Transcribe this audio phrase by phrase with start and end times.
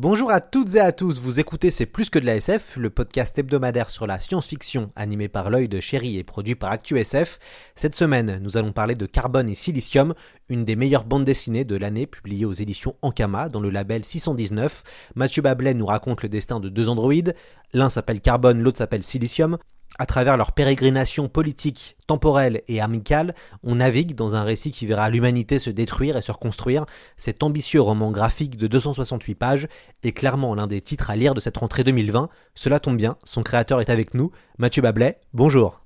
[0.00, 2.88] Bonjour à toutes et à tous, vous écoutez C'est plus que de la SF, le
[2.88, 7.40] podcast hebdomadaire sur la science-fiction animé par l'œil de chéri et produit par ActuSF.
[7.74, 10.14] Cette semaine, nous allons parler de Carbone et Silicium,
[10.48, 14.84] une des meilleures bandes dessinées de l'année publiée aux éditions Ankama dans le label 619.
[15.16, 17.34] Mathieu Bablet nous raconte le destin de deux androïdes,
[17.72, 19.58] l'un s'appelle Carbone, l'autre s'appelle Silicium.
[19.96, 25.10] À travers leur pérégrination politique, temporelle et amicale, on navigue dans un récit qui verra
[25.10, 26.84] l'humanité se détruire et se reconstruire.
[27.16, 29.68] Cet ambitieux roman graphique de 268 pages
[30.02, 32.28] est clairement l'un des titres à lire de cette rentrée 2020.
[32.54, 35.18] Cela tombe bien, son créateur est avec nous, Mathieu Bablet.
[35.32, 35.80] Bonjour.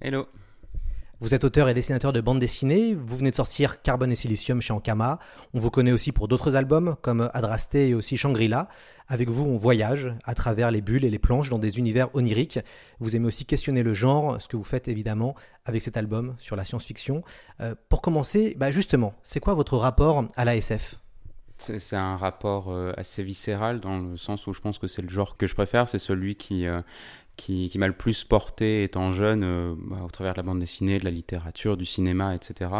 [0.00, 0.26] Hello.
[1.18, 4.60] Vous êtes auteur et dessinateur de bande dessinée, vous venez de sortir Carbone et Silicium
[4.60, 5.18] chez Ankama,
[5.54, 8.68] on vous connaît aussi pour d'autres albums comme Adrasté et aussi Shangri-La.
[9.08, 12.58] Avec vous, on voyage à travers les bulles et les planches dans des univers oniriques.
[13.00, 16.54] Vous aimez aussi questionner le genre, ce que vous faites évidemment avec cet album sur
[16.54, 17.22] la science-fiction.
[17.62, 20.96] Euh, pour commencer, bah justement, c'est quoi votre rapport à la SF
[21.58, 25.08] c'est un rapport euh, assez viscéral dans le sens où je pense que c'est le
[25.08, 26.82] genre que je préfère, c'est celui qui, euh,
[27.36, 30.98] qui, m'a le plus porté étant jeune euh, bah, au travers de la bande dessinée,
[30.98, 32.70] de la littérature, du cinéma, etc.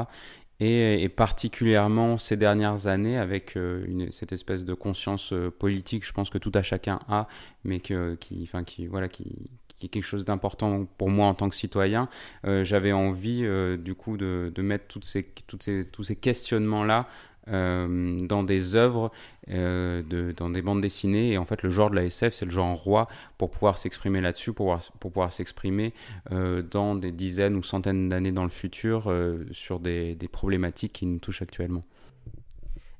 [0.58, 6.30] Et, particulièrement ces dernières années avec euh, cette espèce de conscience euh, politique, je pense
[6.30, 7.28] que tout à chacun a,
[7.64, 8.48] mais qui,
[8.90, 9.50] voilà, qui,
[9.82, 12.06] est quelque chose d'important pour moi en tant que citoyen.
[12.44, 13.46] J'avais envie
[13.78, 17.06] du coup de, de mettre toutes ces, toutes ces, tous ces questionnements-là
[17.48, 19.12] euh, dans des œuvres,
[19.50, 21.32] euh, de, dans des bandes dessinées.
[21.32, 23.06] Et en fait, le genre de la SF, c'est le genre roi
[23.38, 25.94] pour pouvoir s'exprimer là-dessus, pour pouvoir, pour pouvoir s'exprimer
[26.32, 29.12] euh, dans des dizaines ou centaines d'années dans le futur
[29.52, 31.82] sur des, des problématiques qui nous touchent actuellement.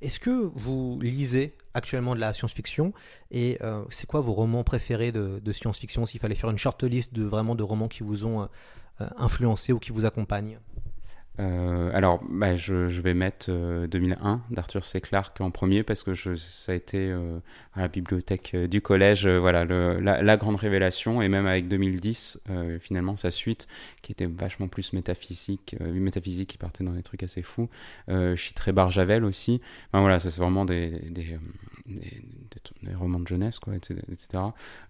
[0.01, 2.93] Est-ce que vous lisez actuellement de la science-fiction?
[3.33, 3.59] Et
[3.91, 7.25] c'est quoi vos romans préférés de, de science-fiction s'il fallait faire une short list de
[7.25, 8.49] vraiment de romans qui vous ont
[8.99, 10.59] influencé ou qui vous accompagnent?
[11.39, 15.01] Euh, alors, bah, je, je vais mettre euh, 2001 d'Arthur C.
[15.01, 17.39] Clarke en premier parce que je, ça a été euh,
[17.75, 21.21] à la bibliothèque euh, du collège, euh, voilà, le, la, la grande révélation.
[21.21, 23.69] Et même avec 2010, euh, finalement, sa suite,
[24.03, 27.69] qui était vachement plus métaphysique, métaphysique, qui partait dans des trucs assez fous.
[28.37, 29.61] Chitré Barjavel aussi.
[29.93, 31.39] Enfin, voilà, ça c'est vraiment des, des,
[31.87, 32.13] des,
[32.83, 34.01] des, romans de jeunesse, quoi, etc.
[34.13, 34.43] etc.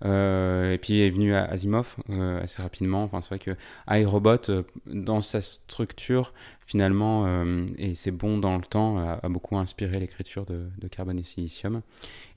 [0.04, 3.02] Et puis est venu Asimov euh, assez rapidement.
[3.04, 3.56] Enfin, c'est vrai que
[3.88, 4.50] iRobot,
[4.86, 6.32] dans sa structure,
[6.66, 11.18] finalement, euh, et c'est bon dans le temps, a, beaucoup inspiré l'écriture de, de Carbone
[11.18, 11.82] et Silicium.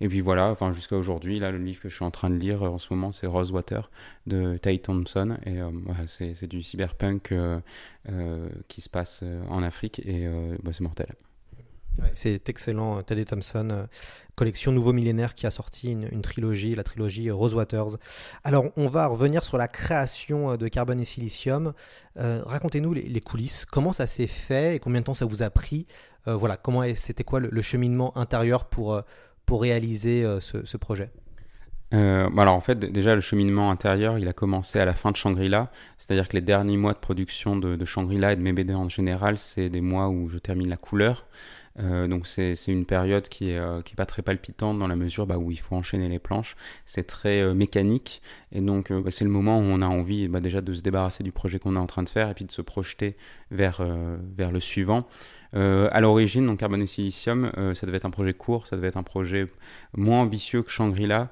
[0.01, 2.35] Et puis voilà, enfin jusqu'à aujourd'hui, là, le livre que je suis en train de
[2.35, 3.89] lire euh, en ce moment, c'est Rosewater
[4.27, 5.71] de Ty Thompson, et euh,
[6.07, 10.27] c'est du cyberpunk euh, qui se passe en Afrique, et
[10.63, 11.07] bah, c'est mortel.
[12.15, 13.85] C'est excellent, Teddy Thompson, euh,
[14.35, 17.97] collection Nouveau Millénaire qui a sorti une, une trilogie, la trilogie euh, Rosewaters.
[18.43, 21.73] Alors, on va revenir sur la création euh, de Carbone et Silicium.
[22.17, 25.43] Euh, Racontez-nous les, les coulisses, comment ça s'est fait et combien de temps ça vous
[25.43, 25.87] a pris?
[26.27, 29.01] Euh, Voilà, comment c'était quoi le, le cheminement intérieur pour, euh,
[29.45, 31.11] pour réaliser euh, ce, ce projet?
[31.91, 35.09] Euh, bah alors en fait, déjà le cheminement intérieur, il a commencé à la fin
[35.09, 38.53] de Shangri-La, c'est-à-dire que les derniers mois de production de, de Shangri-La et de mes
[38.53, 41.25] BD en général, c'est des mois où je termine la couleur.
[41.79, 44.95] Euh, donc c'est une période qui est, euh, qui est pas très palpitante dans la
[44.95, 46.55] mesure bah, où il faut enchaîner les planches.
[46.85, 50.39] C'est très euh, mécanique et donc bah, c'est le moment où on a envie bah,
[50.39, 52.51] déjà de se débarrasser du projet qu'on est en train de faire et puis de
[52.51, 53.15] se projeter
[53.51, 53.81] vers,
[54.35, 54.99] vers le suivant.
[55.53, 58.97] À l'origine, donc Carbone et Silicium, ça devait être un projet court, ça devait être
[58.97, 59.47] un projet
[59.97, 61.29] moins ambitieux que Shangri-La,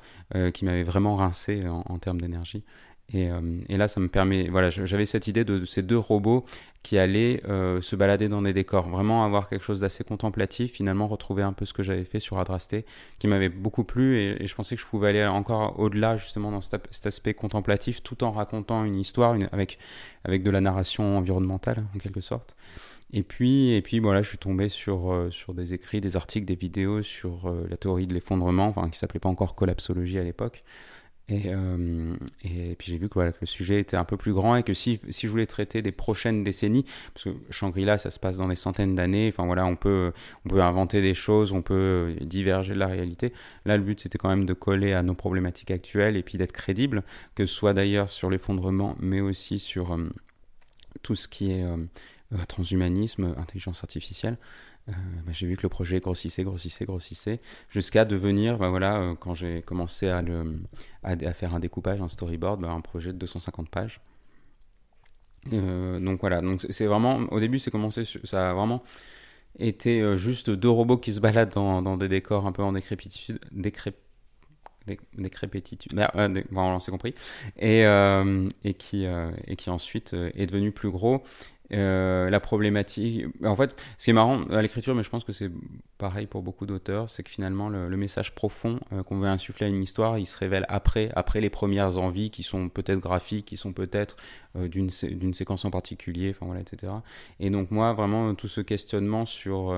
[0.54, 2.64] qui m'avait vraiment rincé en termes d'énergie.
[3.14, 3.40] Et, euh,
[3.70, 4.50] et là, ça me permet.
[4.50, 6.46] Voilà, j'avais cette idée de, ces deux robots
[6.84, 11.08] qui allaient euh, se balader dans des décors, vraiment avoir quelque chose d'assez contemplatif, finalement
[11.08, 12.86] retrouver un peu ce que j'avais fait sur Adrasté,
[13.20, 16.62] qui m'avait beaucoup plu, et, je pensais que je pouvais aller encore au-delà justement dans
[16.62, 19.80] cet, aspect contemplatif, tout en racontant une histoire avec,
[20.24, 22.56] avec de la narration environnementale, en quelque sorte.
[23.12, 26.46] Et puis, et puis voilà, je suis tombé sur, euh, sur des écrits, des articles,
[26.46, 30.62] des vidéos sur la théorie de l'effondrement, enfin, qui s'appelait pas encore collapsologie à l'époque.
[31.30, 32.14] Et, euh,
[32.44, 35.00] et, puis j'ai vu que, le sujet était un peu plus grand et que si,
[35.10, 38.56] si je voulais traiter des prochaines décennies, parce que Shangri-La, ça se passe dans des
[38.56, 40.14] centaines d'années, enfin voilà, on peut,
[40.46, 43.34] on peut inventer des choses, on peut diverger de la réalité.
[43.66, 46.54] Là, le but, c'était quand même de coller à nos problématiques actuelles et puis d'être
[46.54, 47.04] crédible,
[47.36, 50.04] que ce soit d'ailleurs sur l'effondrement, mais aussi sur euh,
[51.02, 51.78] tout ce qui est euh,
[52.48, 54.38] transhumanisme, intelligence artificielle.
[54.90, 54.94] Euh,
[55.26, 59.34] bah, j'ai vu que le projet grossissait, grossissait, grossissait, jusqu'à devenir, bah, voilà, euh, quand
[59.34, 60.54] j'ai commencé à, le,
[61.04, 64.00] à, faire un découpage, un storyboard, bah, un projet de 250 pages.
[65.54, 68.84] Euh, donc voilà, donc c'est vraiment, au début, c'est commencé, ça a vraiment
[69.60, 73.96] été juste deux robots qui se baladent dans, des décors un peu en décrépitude, décrép,
[75.18, 75.94] décrépitude,
[76.52, 77.14] bon, on s'est compris,
[77.58, 77.82] et,
[78.64, 79.06] et, qui,
[79.48, 81.24] et qui ensuite est devenu plus gros
[81.70, 83.26] la problématique.
[83.44, 85.52] En fait, ce qui est marrant à l'écriture, mais je pense que c'est
[85.98, 89.70] pareil pour beaucoup d'auteurs, c'est que finalement le, message profond euh, qu'on veut insuffler à
[89.70, 93.58] une histoire, il se révèle après, après les premières envies qui sont peut-être graphiques, qui
[93.58, 94.18] sont peut-être
[94.56, 96.94] euh, d'une séquence en particulier, enfin voilà, etc.
[97.40, 99.76] Et donc moi, vraiment, tout ce questionnement sur,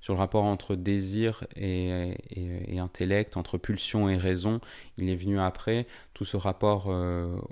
[0.00, 4.60] sur le rapport entre désir et, et, intellect, entre pulsion et raison,
[4.98, 5.86] il est venu après.
[6.14, 6.88] Tout ce rapport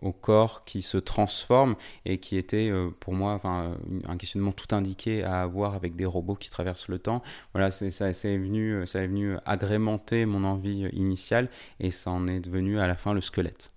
[0.01, 1.77] au corps qui se transforme
[2.07, 6.51] et qui était pour moi, un questionnement tout indiqué à avoir avec des robots qui
[6.51, 7.23] traversent le temps.
[7.53, 11.49] Voilà, ça, ça est venu, ça est venu agrémenter mon envie initiale
[11.81, 13.75] et ça en est devenu à la fin le squelette.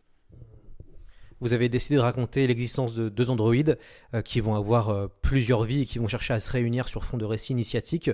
[1.40, 3.78] Vous avez décidé de raconter l'existence de deux androïdes
[4.14, 7.06] euh, qui vont avoir euh, plusieurs vies et qui vont chercher à se réunir sur
[7.06, 8.10] fond de récits initiatiques.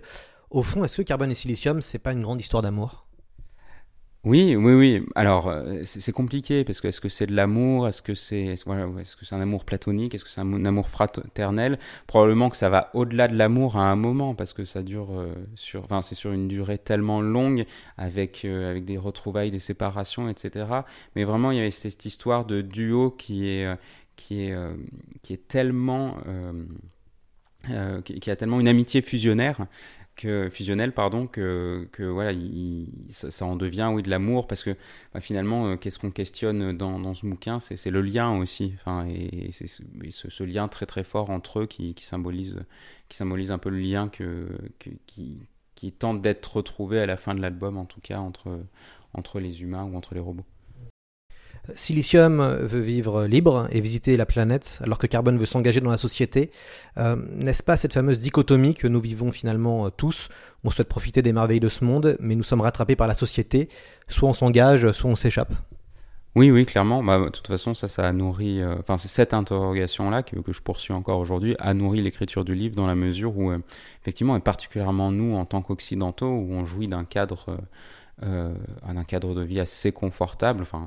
[0.50, 3.08] Au fond, est-ce que Carbone et Silicium, c'est pas une grande histoire d'amour?
[4.26, 5.06] Oui, oui, oui.
[5.16, 7.90] Alors, euh, c'est compliqué parce que est-ce que c'est de l'amour?
[7.90, 10.16] Est-ce que c'est est -ce que c'est un amour platonique?
[10.16, 11.78] Est-ce que c'est un, amour fraternel?
[12.08, 15.34] Probablement que ça va au-delà de l'amour à un moment parce que ça dure euh,
[15.56, 17.66] sur, enfin, c'est sur une durée tellement longue
[17.98, 20.68] avec euh, avec des retrouvailles, des séparations, etc.
[21.18, 23.68] Mais vraiment, il y avait cette histoire de duo qui est
[24.16, 24.56] qui est
[25.22, 26.18] qui est tellement
[28.06, 29.68] qui a tellement une amitié fusionnaire
[30.16, 32.32] que fusionnel pardon que, que voilà
[33.10, 34.76] ça, en devient oui de l'amour parce que
[35.14, 39.50] bah, finalement euh, qu'est-ce qu'on questionne dans, ce bouquin c'est le lien aussi enfin et,
[39.52, 42.64] c'est ce, lien très très fort entre eux qui, symbolise
[43.10, 44.48] qui symbolise un peu le lien que,
[45.08, 45.40] qui,
[45.76, 48.60] qui tente d'être retrouvé à la fin de l'album en tout cas entre
[49.14, 50.46] entre les humains ou entre les robots
[51.76, 55.98] Silicium veut vivre libre et visiter la planète, alors que Carbone veut s'engager dans la
[55.98, 56.52] société.
[56.98, 60.28] Euh, n'est-ce pas cette fameuse dichotomie que nous vivons finalement euh, tous?
[60.66, 63.70] On souhaite profiter des merveilles de ce monde, mais nous sommes rattrapés par la société.
[64.10, 65.54] Soit on s'engage, soit on s'échappe.
[66.36, 67.02] Oui, oui, clairement.
[67.02, 68.62] Bah, de toute façon, ça, ça a nourri.
[68.62, 72.56] Euh, enfin, c'est cette interrogation-là que, que, je poursuis encore aujourd'hui, a nourri l'écriture du
[72.56, 73.54] livre dans la mesure où,
[74.02, 77.58] effectivement, et particulièrement nous, en tant qu'occidentaux, où on jouit d'un cadre
[78.22, 80.86] euh, un cadre de vie assez confortable, enfin,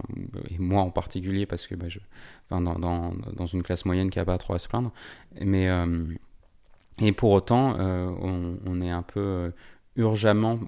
[0.49, 1.99] et moi en particulier parce que bah, je,
[2.49, 4.93] enfin, dans, dans, dans, une classe moyenne qui n'a pas trop à se plaindre,
[5.41, 6.03] mais euh,
[7.01, 9.51] et pour autant euh, on, on, est un peu euh,
[9.97, 10.61] urgemment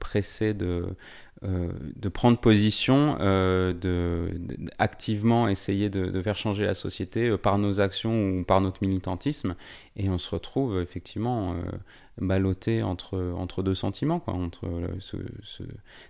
[0.00, 0.96] pressé de
[1.42, 4.30] de prendre position, euh, de,
[4.78, 9.56] activement essayer de, de, faire changer la société par nos actions ou par notre militantisme,
[9.96, 11.56] et on se retrouve effectivement
[12.20, 14.68] ballotté entre, entre deux sentiments, quoi, entre
[15.00, 15.16] ce,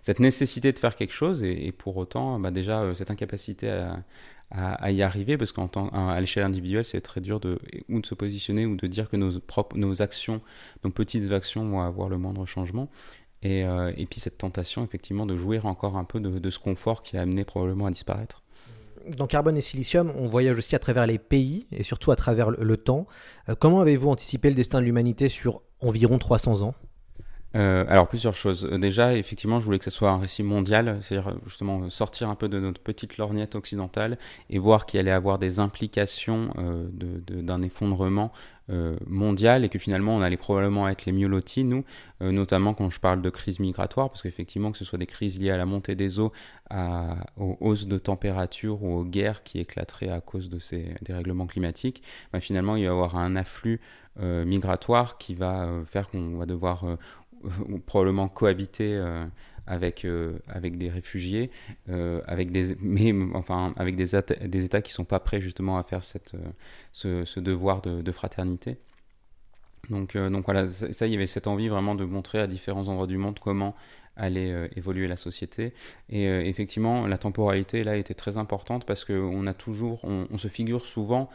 [0.01, 4.05] cette nécessité de faire quelque chose et, pour autant bah déjà euh, cette incapacité à,
[4.51, 7.59] à, y arriver, parce qu'à l'échelle individuelle, c'est très dur de,
[7.89, 10.43] ou de se positionner ou de dire que nos, propres, nos actions,
[10.85, 12.91] nos petites actions vont avoir le moindre changement.
[13.43, 16.59] Et, euh, et puis cette tentation, effectivement, de jouir encore un peu de, de ce
[16.59, 18.43] confort qui a amené probablement à disparaître
[19.17, 22.51] dans Carbone et Silicium, on voyage aussi à travers les pays et surtout à travers
[22.51, 23.07] le, temps.
[23.49, 26.75] Euh, comment avez-vous anticipé le destin de l'humanité sur environ 300 ans?
[27.55, 28.65] Euh, alors plusieurs choses.
[28.65, 32.49] Déjà, effectivement, je voulais que ce soit un récit mondial, c'est-à-dire justement sortir un peu
[32.49, 34.17] de notre petite lorgnette occidentale
[34.49, 36.89] et voir qu'il allait avoir des implications euh,
[37.29, 38.33] d'un effondrement
[39.07, 41.85] mondial et que finalement on allait probablement être les mieux lotis, nous,
[42.21, 45.51] notamment quand je parle de crise migratoire, parce qu'effectivement que ce soit des crises liées
[45.51, 46.33] à la montée des eaux,
[46.71, 51.47] à, aux hausses de température ou aux guerres qui éclateraient à cause de ces dérèglements
[51.47, 52.03] climatiques,
[52.33, 53.81] bah, finalement il va y avoir un afflux
[54.19, 56.85] migratoire qui va faire qu'on va devoir
[57.87, 59.25] probablement cohabiter euh,
[59.67, 61.51] avec, euh, avec des réfugiés,
[61.89, 64.07] euh, avec des, mais enfin avec des,
[64.47, 66.33] des États qui sont pas prêts justement à faire cette,
[66.93, 68.77] ce, ce devoir de, fraternité.
[69.91, 73.09] Donc, donc voilà, ça, il y avait cette envie vraiment de montrer à différents endroits
[73.09, 73.75] du monde comment
[74.17, 75.73] allait évoluer la société.
[76.09, 80.85] Et effectivement, la temporalité là était très importante parce qu'on a toujours, on se figure
[80.85, 81.31] souvent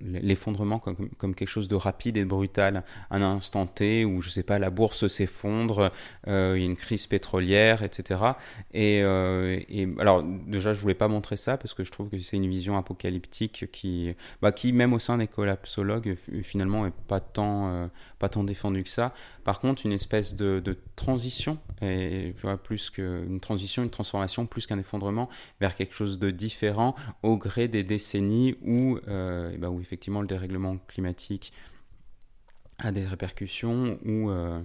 [0.00, 4.42] l'effondrement comme, quelque chose de rapide et de brutal, un instant T où je sais
[4.42, 5.92] pas la bourse s'effondre,
[6.26, 8.20] euh, il y a une crise pétrolière, etc.
[8.72, 12.18] Et, euh, et, alors déjà je voulais pas montrer ça parce que je trouve que
[12.18, 17.20] c'est une vision apocalyptique qui, bah, qui même au sein des collapsologues finalement est pas
[17.20, 17.86] tant euh,
[18.18, 19.12] pas tant défendu que ça.
[19.44, 20.62] Par contre une espèce de,
[20.96, 25.28] transition et plus qu'une transition, une transformation plus qu'un effondrement
[25.60, 30.26] vers quelque chose de différent au gré des décennies où, euh, bah, où effectivement le
[30.26, 31.52] dérèglement climatique
[32.80, 34.62] a des répercussions où, euh, euh,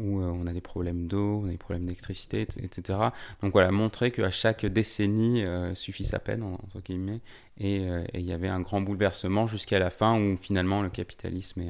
[0.00, 2.98] on a des problèmes d'eau, des problèmes d'électricité, etc.
[3.40, 7.20] Donc voilà, montrer qu'à chaque décennie suffit sa peine, entre guillemets,
[7.58, 11.62] et il y avait un grand bouleversement jusqu'à la fin où finalement le capitalisme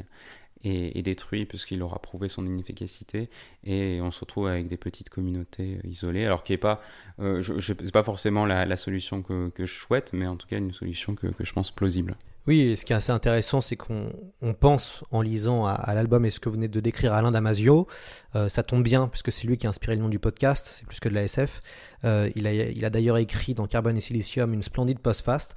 [0.65, 3.29] est, détruit puisqu'il aura prouvé son inefficacité
[3.65, 6.83] et on se retrouve avec des petites communautés isolées alors qui n'est pas
[7.21, 11.15] euh, je, pas forcément la, solution que, je souhaite mais en tout cas une solution
[11.15, 15.05] que je pense plausible oui, et ce qui est assez intéressant, c'est qu'on on pense
[15.11, 17.87] en lisant à, l'album et ce que vous venez de décrire Alain Damasio,
[18.35, 20.87] euh, ça tombe bien puisque c'est lui qui a inspiré le nom du podcast, c'est
[20.87, 21.61] plus que de la SF.
[22.05, 25.55] Euh, il a, il a d'ailleurs écrit dans Carbone et Silicium une splendide post-fast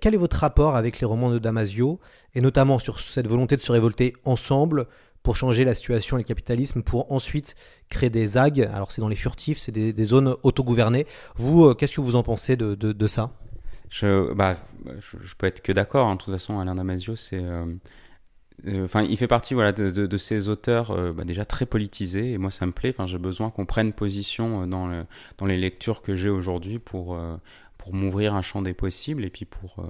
[0.00, 2.00] quel est votre rapport avec les romans de Damasio,
[2.34, 4.86] et notamment sur cette volonté de se révolter ensemble
[5.22, 7.56] pour changer la situation et le capitalisme, pour ensuite
[7.88, 11.06] créer des ZAG Alors c'est dans les furtifs, c'est des, zones autogouvernées.
[11.34, 13.32] Vous, euh, qu'est-ce que vous en pensez de, ça?
[13.90, 14.56] Je, bah,
[14.98, 16.08] je, peux être que d'accord.
[16.08, 16.14] Hein.
[16.14, 17.42] De toute façon, Alain Damasio, c'est...
[17.42, 17.64] Euh,
[18.66, 22.50] euh, enfin, il fait partie voilà, de, ces auteurs bah, déjà très politisés, et moi
[22.50, 22.90] ça me plaît.
[22.90, 25.04] Enfin, j'ai besoin qu'on prenne position dans,
[25.36, 27.18] dans les lectures que j'ai aujourd'hui pour,
[27.86, 29.88] pour m'ouvrir un champ des possibles et puis pour euh,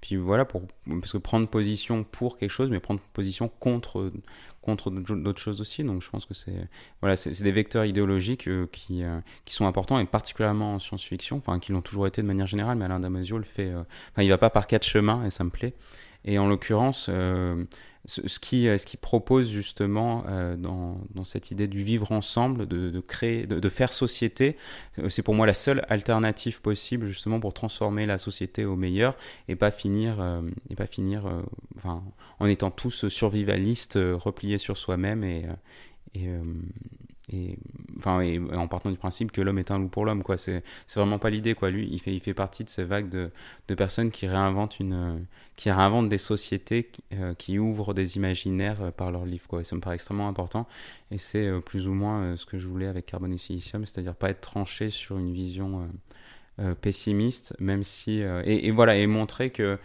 [0.00, 4.12] puis voilà pour parce que prendre position pour quelque chose mais prendre position contre
[4.62, 5.84] contre d'autres choses aussi.
[5.84, 6.68] Donc je pense que c'est
[7.00, 11.58] voilà des vecteurs idéologiques euh, qui euh, qui sont importants et particulièrement en science-fiction enfin
[11.58, 14.38] qui l'ont toujours été de manière générale mais Alain Damasio le fait enfin il va
[14.38, 15.74] pas par quatre chemins et ça me plaît.
[16.24, 17.10] Et en l'occurrence
[18.04, 22.66] ce qui, euh, ce qui propose justement euh, dans, dans, cette idée du vivre ensemble,
[22.66, 24.56] de, de créer, de, de, faire société,
[24.98, 29.16] euh, c'est pour moi la seule alternative possible justement pour transformer la société au meilleur
[29.48, 31.24] et pas finir, et pas finir
[31.76, 32.02] enfin,
[32.40, 35.46] en étant tous survivalistes, repliés sur soi-même et,
[36.14, 36.28] et,
[37.30, 37.56] et
[37.98, 38.20] enfin
[38.52, 40.36] en partant du principe que l'homme est un loup pour l'homme quoi.
[40.36, 40.62] C'est
[40.94, 41.70] vraiment pas l'idée quoi.
[41.70, 43.30] Lui il fait il fait partie de ces vagues de,
[43.74, 45.24] personnes qui réinventent une
[45.56, 46.90] qui réinventent des sociétés
[47.38, 49.60] qui, euh, ouvrent des imaginaires euh, par leurs livres quoi.
[49.60, 50.66] Et ça me paraît extrêmement important.
[51.10, 54.14] Et c'est euh, plus ou moins ce que je voulais avec Carbone et Silicium c'est-à-dire
[54.14, 55.88] pas être tranché sur une vision
[56.80, 59.78] pessimiste même si et, et, voilà et montrer que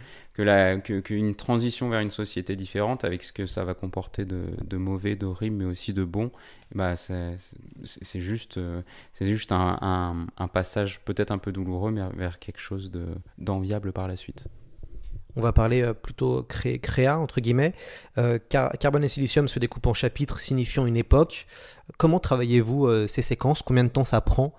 [0.44, 4.76] que qu'une transition vers une société différente avec ce que ça va comporter de, de
[4.76, 6.30] mauvais, d'horrible, mais aussi de bon,
[6.74, 8.82] bah c'est juste, euh,
[9.12, 12.92] c'est juste un, un, passage peut-être un peu douloureux, mais vers quelque chose
[13.36, 14.46] d'enviable par la suite.
[15.36, 17.72] On va parler euh, plutôt cré, créa, entre guillemets.
[18.16, 21.46] Euh, car, carbone et silicium se découpent en chapitres signifiant une époque.
[21.96, 23.62] Comment travaillez-vous ces séquences?
[23.62, 24.54] Combien de temps ça prend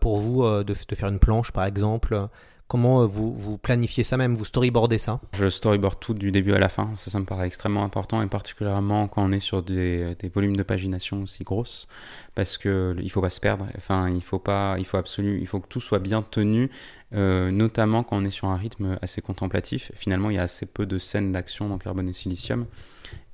[0.00, 2.28] pour vous de, de, faire une planche, par exemple
[2.68, 5.20] Comment euh, vous, vous planifiez ça même Vous storyboardez ça?
[5.32, 6.90] Je storyboard tout du début à la fin.
[6.96, 11.22] Ça, me paraît extrêmement important et particulièrement quand on est sur des, volumes de pagination
[11.22, 11.86] aussi grosses
[12.34, 13.66] parce que il faut pas se perdre.
[13.76, 16.70] Enfin, il faut pas, il faut absolument, il faut que tout soit bien tenu,
[17.14, 19.92] euh, notamment quand on est sur un rythme assez contemplatif.
[19.94, 22.66] Finalement, il y a assez peu de scènes d'action dans Carbone et Silicium.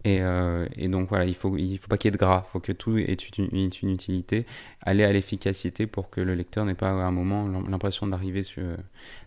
[0.04, 2.44] Et, euh, et, donc voilà, il faut, il faut pas qu'il y ait de gras,
[2.46, 4.46] il faut que tout ait une, utilité,
[4.84, 8.42] aller à l'efficacité pour que le lecteur n'ait pas à un moment l'impression d'arriver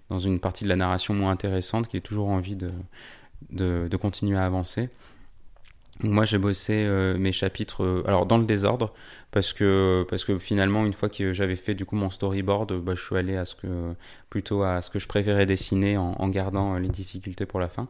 [0.09, 2.71] dans une partie de la narration moins intéressante, qui ait toujours envie de,
[3.51, 4.89] de, continuer à avancer.
[6.03, 8.93] moi, j'ai bossé euh, mes chapitres, euh, alors dans le désordre,
[9.31, 12.95] parce que, parce que finalement, une fois que j'avais fait du coup mon storyboard, bah,
[12.95, 13.93] je suis allé à ce que,
[14.29, 17.85] plutôt à ce que je préférais dessiner en gardant les difficultés pour la fin.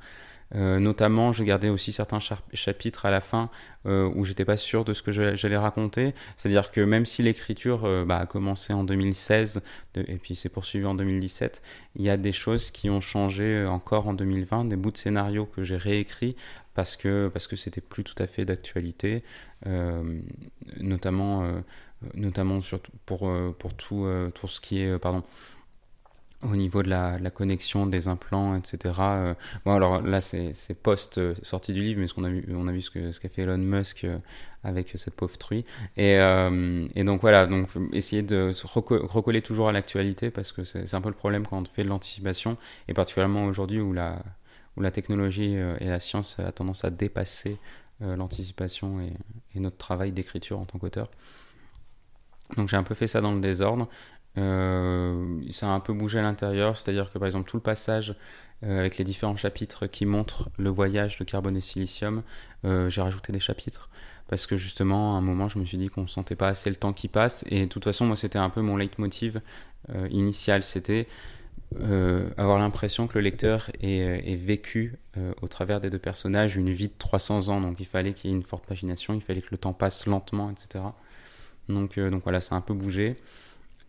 [0.55, 2.19] Euh, notamment, j'ai gardé aussi certains
[2.53, 3.50] chapitres à la fin
[3.85, 6.13] euh, où j'étais pas sûr de ce que j'allais raconter.
[6.38, 9.62] C'est-à-dire que même si l'écriture euh, bah, a commencé en 2016
[9.95, 11.62] et puis s'est poursuivie en 2017,
[11.97, 15.45] il y a des choses qui ont changé encore en 2020, des bouts de scénario
[15.45, 16.35] que j'ai réécrits
[16.74, 19.24] parce que c'était plus tout à fait d'actualité,
[20.81, 21.50] notamment
[23.05, 25.00] pour tout ce qui est
[26.51, 28.93] au niveau de la, connexion des implants, etc.
[28.99, 29.33] Euh,
[29.65, 32.81] bon, alors là, c'est post-sortie euh, du livre, mais qu'on a vu, on a vu
[32.81, 34.17] ce qu'a ce qu'a fait Elon Musk euh,
[34.63, 35.65] avec cette pauvre truie.
[35.95, 41.01] Et, et donc voilà, donc essayer de recoller toujours à l'actualité, parce que c'est un
[41.01, 44.23] peu le problème quand on fait de l'anticipation, et particulièrement aujourd'hui où la,
[44.75, 47.59] où la technologie et la science a tendance à dépasser
[47.99, 51.11] l'anticipation et, notre travail d'écriture en tant qu'auteur.
[52.57, 53.87] Donc j'ai un peu fait ça dans le désordre.
[54.38, 58.15] Euh, ça a un peu bougé à l'intérieur, c'est-à-dire que par exemple tout le passage
[58.62, 62.24] avec les différents chapitres qui montrent le voyage de carbone et silicium,
[62.63, 63.89] j'ai rajouté des chapitres
[64.27, 66.70] parce que justement à un moment je me suis dit qu'on ne sentait pas assez
[66.70, 69.42] le temps qui passe et de toute façon moi c'était un peu mon leitmotiv
[70.10, 71.06] initial, c'était
[71.82, 76.56] euh, avoir l'impression que le lecteur ait, euh, vécu euh, au travers des deux personnages
[76.56, 77.60] une vie de 300 ans.
[77.60, 80.06] Donc il fallait qu'il y ait une forte imagination, il fallait que le temps passe
[80.06, 80.84] lentement, etc.
[81.68, 83.18] Donc, donc voilà, ça a un peu bougé.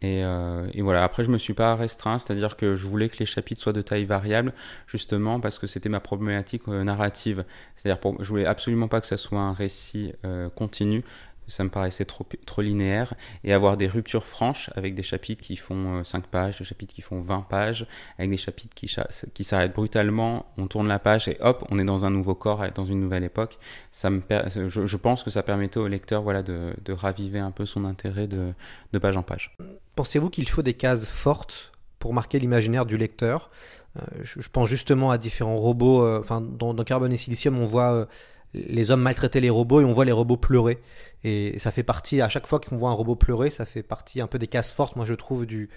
[0.03, 3.27] Et, et, voilà, après je me suis pas restreint, c'est-à-dire que je voulais que les
[3.27, 4.53] chapitres soient de taille variable,
[4.87, 7.45] justement parce que c'était ma problématique narrative.
[7.77, 10.13] C'est-à-dire je voulais absolument pas que ça soit un récit
[10.55, 11.03] continu,
[11.49, 12.27] ça me paraissait trop,
[12.59, 16.65] linéaire, et avoir des ruptures franches avec des chapitres qui font 5 euh, pages, des
[16.65, 17.87] chapitres qui font 20 pages,
[18.19, 22.05] avec des chapitres qui, s'arrêtent brutalement, on tourne la page et hop, on est dans
[22.05, 23.59] un nouveau corps, dans une nouvelle époque.
[23.93, 24.21] Ça me
[24.67, 28.55] je, pense que ça permettait au lecteur voilà, de, raviver un peu son intérêt de,
[28.99, 29.57] page en page.
[29.95, 33.51] Pensez-vous qu'il faut des cases fortes pour marquer l'imaginaire du lecteur?
[33.97, 36.23] Euh, je, pense justement à différents robots, euh,
[36.59, 38.09] dans, dans, Carbone et Silicium on voit
[38.55, 40.79] les hommes maltraitaient les robots et on voit les robots pleurer.
[41.25, 44.21] Et ça fait partie, à chaque fois qu'on voit un robot pleurer, ça fait partie
[44.21, 45.69] un peu des cases fortes, moi je trouve, du,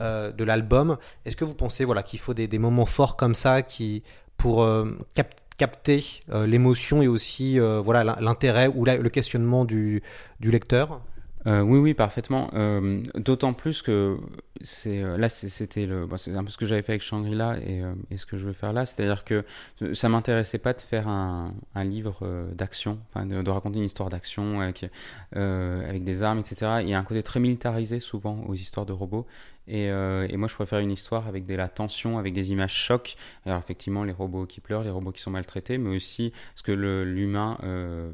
[0.00, 0.96] euh, de l'album.
[1.24, 4.02] Est-ce que vous pensez voilà, qu'il faut des, moments forts comme ça qui,
[4.36, 4.98] pour euh,
[5.56, 10.02] capter euh, l'émotion et aussi voilà l'intérêt ou le questionnement du,
[10.40, 11.00] du lecteur?
[11.46, 12.50] Euh, oui, oui, parfaitement.
[12.54, 14.18] Euh, d'autant plus que
[14.62, 17.82] c'est euh, là, c'était le, c'est un peu ce que j'avais fait avec Shangri-La et,
[18.10, 19.44] et, ce que je veux faire là, c'est-à-dire que
[19.92, 24.60] ça m'intéressait pas de faire un, un livre d'action, de, de, raconter une histoire d'action
[24.60, 24.86] avec
[25.32, 26.78] avec des armes, etc.
[26.82, 29.26] Il y a un côté très militarisé souvent aux histoires de robots.
[29.68, 33.16] Et, et, moi, je préfère une histoire avec de la tension, avec des images chocs.
[33.44, 36.72] Alors, effectivement, les robots qui pleurent, les robots qui sont maltraités, mais aussi ce que
[36.72, 37.58] l'humain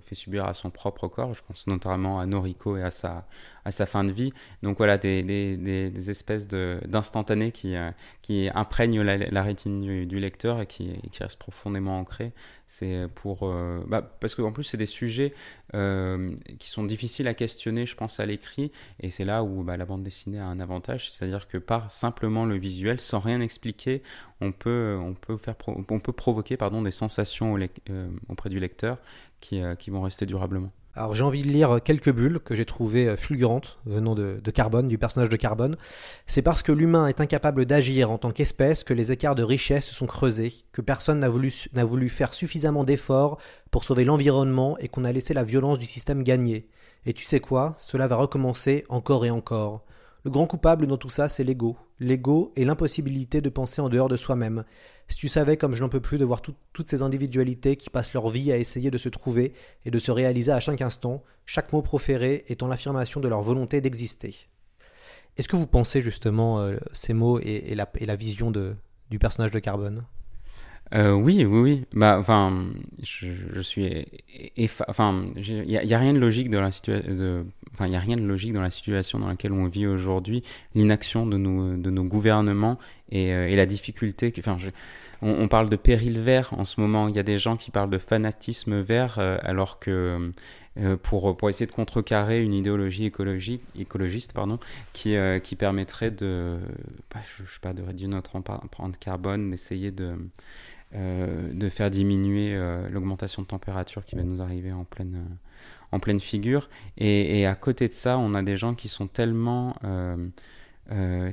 [0.06, 1.34] fait subir à son propre corps.
[1.34, 3.26] Je pense notamment à Noriko et à sa,
[3.64, 4.32] à, sa fin de vie.
[4.62, 7.90] Donc voilà, des, des, des, espèces d'instantanés qui, euh,
[8.22, 12.32] qui imprègnent la, rétine du, lecteur et qui, qui restent profondément ancrés.
[12.66, 13.40] C'est pour.
[13.42, 15.34] Euh, bah, parce qu'en plus, c'est des sujets
[15.74, 18.72] euh, qui sont difficiles à questionner, je pense, à l'écrit.
[19.00, 21.10] Et c'est là où bah, la bande dessinée a un avantage.
[21.10, 24.02] C'est-à-dire que par simplement le visuel, sans rien expliquer,
[24.40, 27.58] on peut, on peut, faire on peut provoquer pardon, des sensations
[28.28, 28.98] auprès du lecteur
[29.40, 30.68] qui, qui vont rester durablement.
[30.94, 34.88] Alors j'ai envie de lire quelques bulles que j'ai trouvées euh, fulgurantes venant de, Carbone,
[34.88, 35.76] du personnage de Carbone.
[36.26, 39.86] C'est parce que l'humain est incapable d'agir en tant qu'espèce que les écarts de richesse
[39.86, 43.38] se sont creusés, que personne n'a voulu, voulu faire suffisamment d'efforts
[43.70, 46.68] pour sauver l'environnement et qu'on a laissé la violence du système gagner.
[47.06, 47.74] Et tu sais quoi?
[47.78, 49.84] Cela va recommencer encore et encore.
[50.24, 51.76] Le grand coupable dans tout ça, c'est l'ego.
[52.02, 54.64] L'ego et l'impossibilité de penser en dehors de soi-même.
[55.08, 58.12] Si tu savais comme je n'en peux plus de voir toutes ces individualités qui passent
[58.12, 59.52] leur vie à essayer de se trouver
[59.84, 63.80] et de se réaliser à chaque instant, chaque mot proféré étant l'affirmation de leur volonté
[63.80, 64.34] d'exister.
[65.36, 70.04] Est-ce que vous pensez justement euh, ces mots et, la, vision du personnage de Carbone?
[70.94, 71.84] Euh, oui, oui, oui.
[71.92, 72.66] Bah, enfin,
[73.02, 74.06] je, suis,
[74.88, 78.22] enfin, il y, a rien de logique dans la situation, enfin, il a rien de
[78.22, 80.42] logique dans la situation dans laquelle on vit aujourd'hui,
[80.74, 82.78] l'inaction de nos, de nos gouvernements
[83.10, 84.32] et, euh, et la difficulté.
[84.38, 84.58] Enfin,
[85.22, 87.08] on, parle de péril vert en ce moment.
[87.08, 90.30] Il y a des gens qui parlent de fanatisme vert, euh, alors que
[91.02, 94.58] pour, pour essayer de contrecarrer une idéologie écologique, écologiste pardon,
[94.94, 96.56] qui, qui permettrait de,
[97.12, 100.16] bah, je, je sais pas, de réduire notre empreinte carbone, d'essayer de euh,
[100.94, 105.34] de faire diminuer euh, l'augmentation de température qui va nous arriver en pleine, euh,
[105.90, 106.68] en pleine figure.
[106.98, 109.76] Et, à côté de ça, on a des gens qui sont tellement,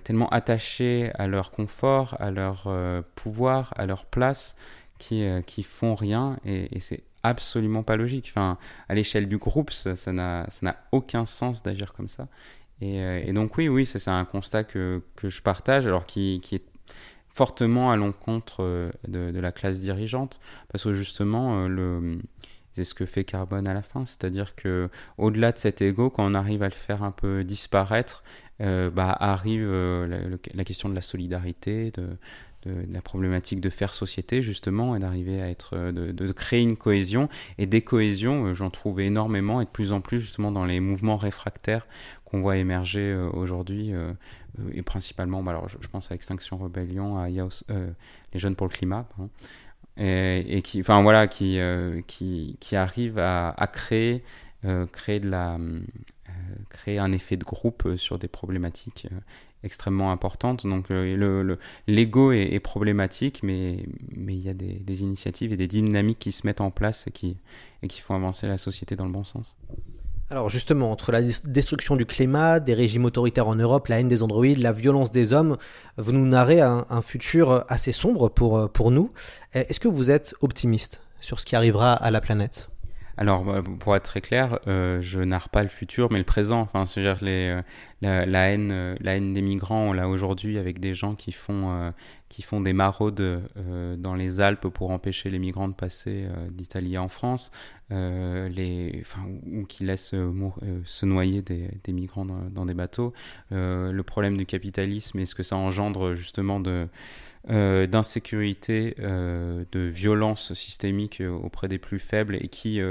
[0.03, 2.71] tellement attachés à leur confort, à leur
[3.15, 4.55] pouvoir, à leur place,
[4.97, 6.37] qui, qui font rien.
[6.45, 8.27] Et, c'est absolument pas logique.
[8.29, 10.45] Enfin, à l'échelle du groupe, ça n'a
[10.91, 12.27] aucun sens d'agir comme ça.
[12.81, 16.63] Et, donc oui, oui, c'est un constat que, que, je partage, alors qui, qui est
[17.39, 22.19] fortement à l'encontre euh, de, la classe dirigeante, parce que justement, euh, le,
[22.73, 26.29] c'est ce que fait Carbone à la fin, c'est-à-dire que au-delà de cet ego, quand
[26.29, 28.25] on arrive à le faire un peu disparaître,
[28.59, 29.71] euh, bah, arrive
[30.53, 32.09] la, question de la solidarité, de,
[32.91, 37.29] la problématique de faire société justement et d'arriver à être de, de, créer une cohésion.
[37.57, 41.15] Et des cohésions j'en trouve énormément et de plus en plus justement dans les mouvements
[41.15, 41.87] réfractaires
[42.25, 43.93] qu'on voit émerger aujourd'hui
[44.73, 47.91] et principalement, bah, alors, je, pense à Extinction Rebellion, à euh,
[48.33, 49.07] les Jeunes pour le Climat,
[49.97, 54.23] et, qui, enfin voilà, qui, euh, qui, arrive à, créer,
[54.91, 55.57] créer de la,
[56.69, 59.07] créer un effet de groupe sur des problématiques
[59.63, 60.65] extrêmement importantes.
[60.65, 61.57] Donc le
[61.87, 63.85] l'ego est, est, problématique, mais
[64.15, 67.07] mais il y a des, des, initiatives et des dynamiques qui se mettent en place
[67.07, 67.37] et qui
[67.83, 69.57] et qui font avancer la société dans le bon sens.
[70.31, 74.21] Alors justement, entre la destruction du climat, des régimes autoritaires en Europe, la haine des
[74.21, 75.57] androïdes, la violence des hommes,
[75.97, 79.11] vous nous narrez un, futur assez sombre pour, pour nous.
[79.53, 82.69] Est-ce que vous êtes optimiste sur ce qui arrivera à la planète?
[83.19, 86.61] Alors, bah, pour être très clair, euh, je narre pas le futur, mais le présent.
[86.61, 87.61] Enfin, cest dire les,
[88.05, 91.33] euh, la, haine, euh, la haine des migrants, on l'a aujourd'hui avec des gens qui
[91.33, 91.91] font,
[92.29, 93.43] qui font des maraudes
[93.97, 97.51] dans les Alpes pour empêcher les migrants de passer d'Italie en France,
[97.89, 99.19] les, enfin,
[99.51, 100.15] ou qui laissent
[100.85, 103.11] se noyer des, des migrants dans, dans, des bateaux.
[103.51, 106.87] le problème du capitalisme et ce que ça engendre justement de
[107.49, 112.81] euh, d'insécurité, euh, de violence systémique euh, auprès des plus faibles et qui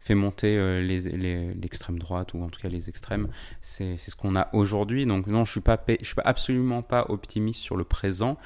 [0.00, 3.28] fait monter l'extrême droite ou en tout cas les extrêmes.
[3.62, 5.06] C'est ce qu'on a aujourd'hui.
[5.06, 5.60] Donc non, je suis
[6.02, 8.38] suis absolument pas optimiste sur le présent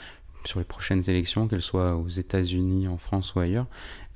[0.47, 3.67] sur les prochaines élections, qu'elles soient aux États-Unis, en France ou ailleurs.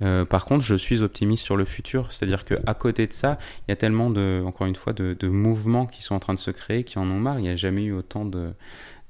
[0.00, 3.72] par contre, je suis optimiste sur le futur, c'est-à-dire qu'à côté de ça, il y
[3.72, 6.50] a tellement de, encore une fois, de, de, mouvements qui sont en train de se
[6.50, 7.38] créer, qui en ont marre.
[7.40, 8.54] Il n'y a jamais eu autant de,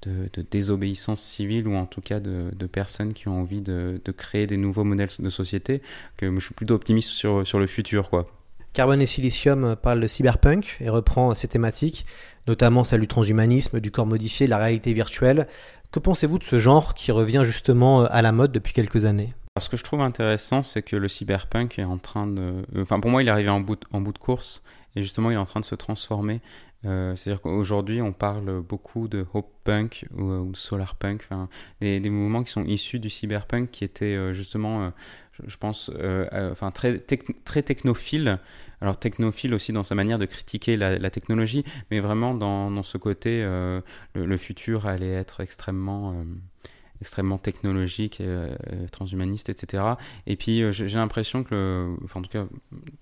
[0.07, 4.57] de, désobéissance civile ou en tout cas de, personnes qui ont envie de, créer des
[4.57, 5.83] nouveaux modèles de société,
[6.17, 8.11] que je suis plutôt optimiste sur, sur le futur.
[8.11, 8.27] quoi.
[8.73, 12.07] Carbone et Silicium parle de cyberpunk et reprend ces thématiques,
[12.49, 15.47] notamment celle du transhumanisme, du corps modifié, de la réalité virtuelle.
[15.93, 19.33] Que pensez-vous de ce genre qui revient justement à la mode depuis quelques années?
[19.61, 22.65] Ce que je trouve intéressant, c'est que le cyberpunk est en train de...
[22.77, 24.65] Enfin, pour moi, il est arrivé en bout, en bout de course,
[24.97, 26.41] et justement, il est en train de se transformer.
[26.85, 31.27] Euh, c'est-à-dire qu'aujourd'hui, on parle beaucoup de hope punk ou, ou solar punk,
[31.81, 34.91] des, des, mouvements qui sont issus du cyberpunk qui étaient euh, justement, euh,
[35.47, 35.91] je, pense,
[36.33, 36.99] enfin très,
[37.45, 38.39] très technophiles.
[38.81, 42.99] Alors technophile aussi dans sa manière de critiquer la, technologie, mais vraiment dans, dans ce
[42.99, 46.25] côté, le, futur allait être extrêmement
[47.01, 48.55] extrêmement technologique, euh,
[48.93, 49.85] transhumaniste, etc.
[50.27, 52.47] Et puis euh, j'ai l'impression que, en tout cas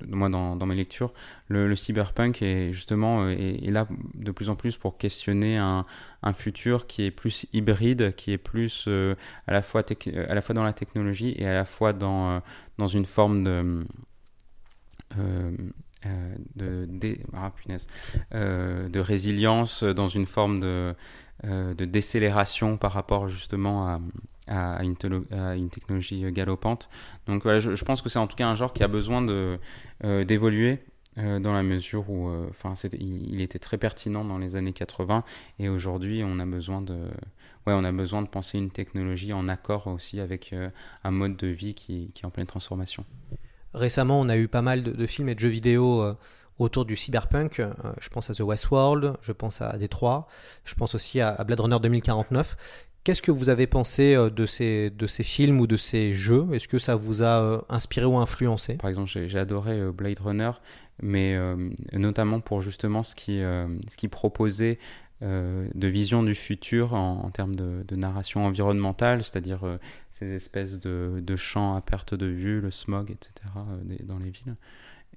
[0.07, 1.13] moi dans, mes lectures,
[1.49, 5.85] le, cyberpunk est justement euh, là de plus en plus pour questionner un,
[6.35, 8.89] futur qui est plus hybride, qui est plus
[9.47, 12.41] à la fois à la fois dans la technologie et à la fois dans
[12.79, 13.85] dans une forme de
[16.05, 17.53] ah,
[18.89, 20.95] de résilience dans une forme de,
[21.45, 24.01] de décélération par rapport justement
[24.47, 24.97] à, une,
[25.71, 26.89] technologie galopante.
[27.27, 30.25] Donc voilà, je, pense que c'est en tout cas un genre qui a besoin euh,
[30.25, 30.79] d'évoluer.
[31.19, 35.25] Euh, dans la mesure où enfin il, il, était très pertinent dans les années 80
[35.59, 36.95] et aujourd'hui on a besoin de
[37.67, 40.55] ouais on a besoin de penser une technologie en accord aussi avec
[41.05, 43.05] un mode de vie qui, qui, est en pleine transformation
[43.75, 46.17] récemment on a eu pas mal de, de films et de jeux vidéo
[46.59, 47.61] autour du cyberpunk.
[47.61, 50.27] Euh, je pense à The Westworld, je pense à Détroit,
[50.65, 52.57] je pense aussi à, Blade Runner 2049.
[53.05, 56.47] Qu'est-ce que vous avez pensé euh, de ces, de ces films ou de ces jeux?
[56.53, 58.75] Est-ce que ça vous a euh, inspiré ou influencé?
[58.75, 60.53] Par exemple, j'ai adoré Blade Runner,
[61.03, 61.37] mais
[61.93, 64.79] notamment pour justement ce qui, ce qui proposait
[65.21, 69.61] de vision du futur en, termes de, narration environnementale, c'est-à-dire
[70.11, 73.33] ces espèces de, de, champs à perte de vue, le smog, etc.,
[74.05, 74.55] dans les villes.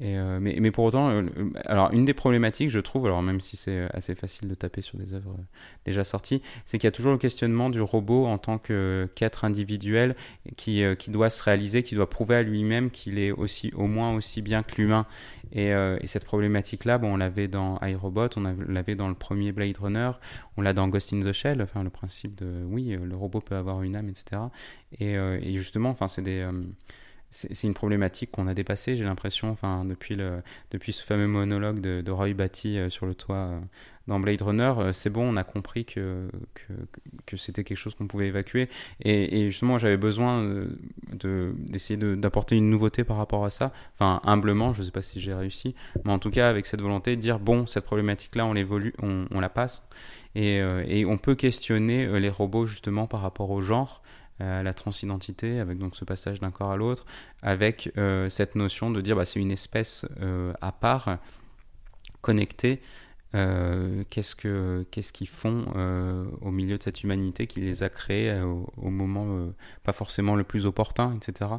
[0.02, 1.24] Euh, mais, pour autant, euh,
[1.66, 4.98] alors une des problématiques, je trouve, alors même si c'est assez facile de taper sur
[4.98, 5.44] des œuvres euh,
[5.86, 10.16] déjà sorties, c'est qu'il y a toujours le questionnement du robot en tant qu'être individuel
[10.58, 14.14] qui, qui doit se réaliser, qui doit prouver à lui-même qu'il est aussi, au moins
[14.14, 15.06] aussi bien que l'humain.
[15.52, 19.78] Et, et, cette problématique-là, bon, on l'avait dans iRobot, on l'avait dans le premier Blade
[19.78, 20.12] Runner,
[20.58, 23.56] on l'a dans Ghost in the Shell, enfin le principe de oui, le robot peut
[23.56, 24.42] avoir une âme, etc.
[25.00, 26.46] Et, et justement, enfin c'est des
[27.36, 30.18] c'est une problématique qu'on a dépassée, j'ai l'impression, enfin, depuis,
[30.72, 33.60] depuis ce fameux monologue de, Roy Batty euh, sur le toit euh,
[34.08, 36.30] dans Blade Runner, euh, c'est bon, on a compris que,
[37.26, 38.70] que, c'était quelque chose qu'on pouvait évacuer.
[39.02, 40.66] Et, justement, j'avais besoin
[41.12, 45.02] d'essayer de, d'apporter une nouveauté par rapport à ça, enfin, humblement, je ne sais pas
[45.02, 48.46] si j'ai réussi, mais en tout cas, avec cette volonté de dire, bon, cette problématique-là,
[48.46, 48.56] on
[49.02, 49.84] on, on, la passe.
[50.36, 54.02] Et, et, on peut questionner les robots justement par rapport au genre
[54.42, 57.06] euh, la transidentité, avec donc ce passage d'un corps à l'autre,
[57.42, 61.20] avec euh, cette notion de dire bah, c'est une espèce euh, à part,
[62.20, 62.82] connectée.
[63.32, 65.66] qu'est-ce que qu'est-ce qu'ils font
[66.42, 70.66] au milieu de cette humanité qui les a créés au, moment pas forcément le plus
[70.66, 71.52] opportun, etc.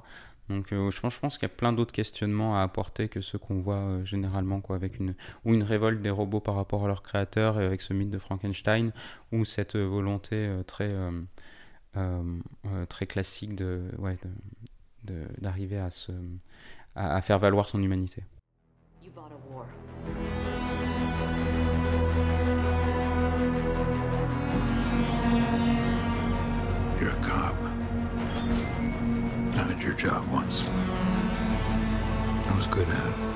[0.48, 3.60] Donc je pense, pense qu'il y a plein d'autres questionnements à apporter que ceux qu'on
[3.60, 7.58] voit généralement quoi, avec une ou une révolte des robots par rapport à leur créateur
[7.58, 8.92] avec ce mythe de Frankenstein
[9.32, 10.90] ou cette volonté très
[12.88, 14.18] très classique de, ouais,
[15.38, 16.12] d'arriver à, se,
[16.94, 18.22] à, à, faire valoir son humanité.
[19.02, 19.66] You bought a war.
[27.00, 27.54] You're a cop.
[29.54, 30.64] I had your job once.
[32.48, 33.35] I was good at it.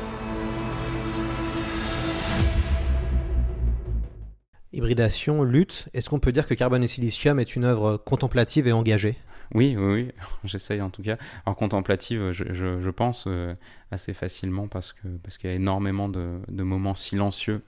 [4.73, 8.73] Hybridation, lutte, est-ce qu'on peut dire que Carbone et Silicium est une œuvre contemplative et
[8.73, 9.17] engagée?
[9.55, 10.13] Oui, oui, oui.
[10.45, 11.17] j'essaye en tout cas.
[11.45, 13.55] Alors contemplative, je, pense euh,
[13.91, 17.63] assez facilement parce qu'il y a énormément de, moments silencieux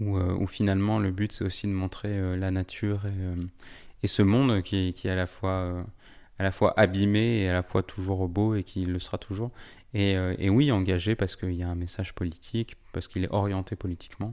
[0.00, 3.02] où, euh, où, finalement le but c'est aussi de montrer euh, la nature
[4.02, 8.54] et, ce monde qui, est à la fois abîmé et à la fois toujours beau
[8.54, 9.50] et qui le sera toujours.
[9.94, 14.30] Et oui, engagé parce qu'il y a un message politique, parce qu'il est orienté politiquement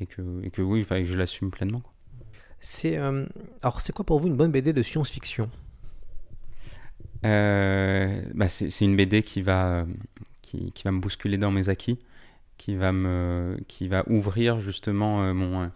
[0.00, 1.82] et que, et que oui, que je l'assume pleinement.
[2.60, 3.26] C'est euh,
[3.62, 5.50] alors c'est quoi pour vous une bonne BD de science-fiction?
[7.24, 9.86] Euh, bah c'est une BD qui va
[10.42, 11.98] qui, qui, va me bousculer dans mes acquis,
[12.58, 15.70] qui va me qui va ouvrir justement euh, mon,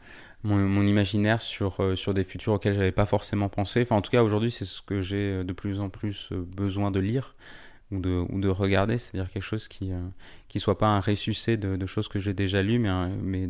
[0.44, 3.83] mon, mon imaginaire sur sur des futurs auxquels j'avais pas forcément pensé.
[3.83, 7.00] Enfin en tout cas aujourd'hui c'est ce que j'ai de plus en plus besoin de
[7.00, 7.35] lire
[7.90, 10.01] ou de, ou de regarder, c'est-à-dire quelque chose qui euh,
[10.48, 12.90] qui soit pas un ressuscité de, choses que j'ai déjà lues, mais,
[13.22, 13.48] mais,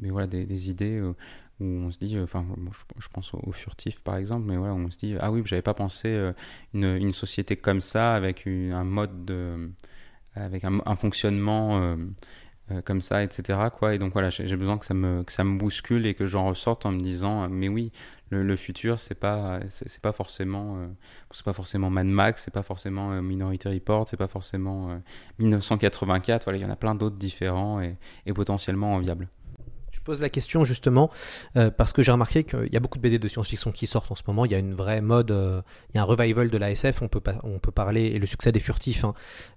[0.00, 1.12] mais voilà, des, idées euh,
[1.60, 2.44] où on se dit, euh, enfin,
[2.98, 5.74] je, pense au, furtif par exemple, mais voilà, on se dit, ah oui, j'avais pas
[5.74, 6.32] pensé
[6.74, 9.70] une, société comme ça, avec une, un mode de,
[10.34, 11.96] avec un fonctionnement
[12.84, 13.58] comme ça, etc.
[13.92, 16.46] Et donc voilà, j'ai besoin que ça, me, que ça me bouscule et que j'en
[16.46, 17.92] ressorte en me disant, mais oui,
[18.30, 20.86] le, futur, c'est pas, c'est pas forcément, euh,
[21.30, 25.00] c'est pas forcément Mad Max, c'est pas forcément euh, Minority Report, c'est pas forcément
[25.38, 26.42] 1984.
[26.42, 29.28] Euh, voilà, il y en a plein d'autres différents et, et potentiellement enviables
[30.06, 31.10] pose la question justement
[31.56, 34.10] euh, parce que j'ai remarqué qu'il y a beaucoup de BD de science-fiction qui sortent
[34.12, 34.44] en ce moment.
[34.44, 37.02] Il y a une vraie mode, euh, il y a un revival de la SF.
[37.02, 39.14] On peut, on peut parler, et le succès des furtifs, hein,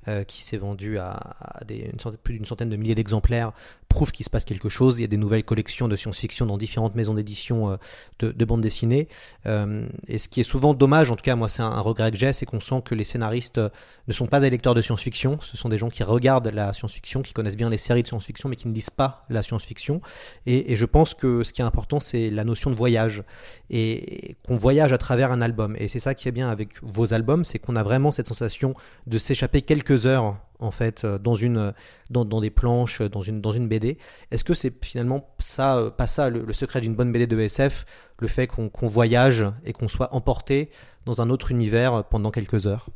[0.08, 1.20] euh, qui s'est vendu à,
[1.66, 1.92] des,
[2.24, 3.52] plus d'une centaine de milliers d'exemplaires,
[3.90, 5.00] prouve qu'il se passe quelque chose.
[5.00, 7.78] Il y a des nouvelles collections de science-fiction dans différentes maisons d'édition
[8.20, 9.08] de, de bandes dessinées.
[9.46, 12.34] et ce qui est souvent dommage, en tout cas, moi, c'est un, regret que j'ai,
[12.34, 13.60] c'est qu'on sent que les scénaristes
[14.08, 15.38] ne sont pas des lecteurs de science-fiction.
[15.42, 18.50] Ce sont des gens qui regardent la science-fiction, qui connaissent bien les séries de science-fiction,
[18.50, 20.02] mais qui ne lisent pas la science-fiction.
[20.46, 23.24] Et, je pense que ce qui est important, c'est la notion de voyage.
[23.70, 25.76] Et qu'on voyage à travers un album.
[25.78, 28.74] Et c'est ça qui est bien avec vos albums, c'est qu'on a vraiment cette sensation
[29.08, 31.74] de s'échapper quelques heures en fait dans une
[32.10, 33.98] dans, des planches dans une BD
[34.32, 37.86] est-ce que c'est finalement ça pas ça le, secret d'une bonne BD de SF
[38.20, 40.70] le fait qu'on voyage et qu'on soit emporté
[41.06, 42.90] dans un autre univers pendant quelques heures?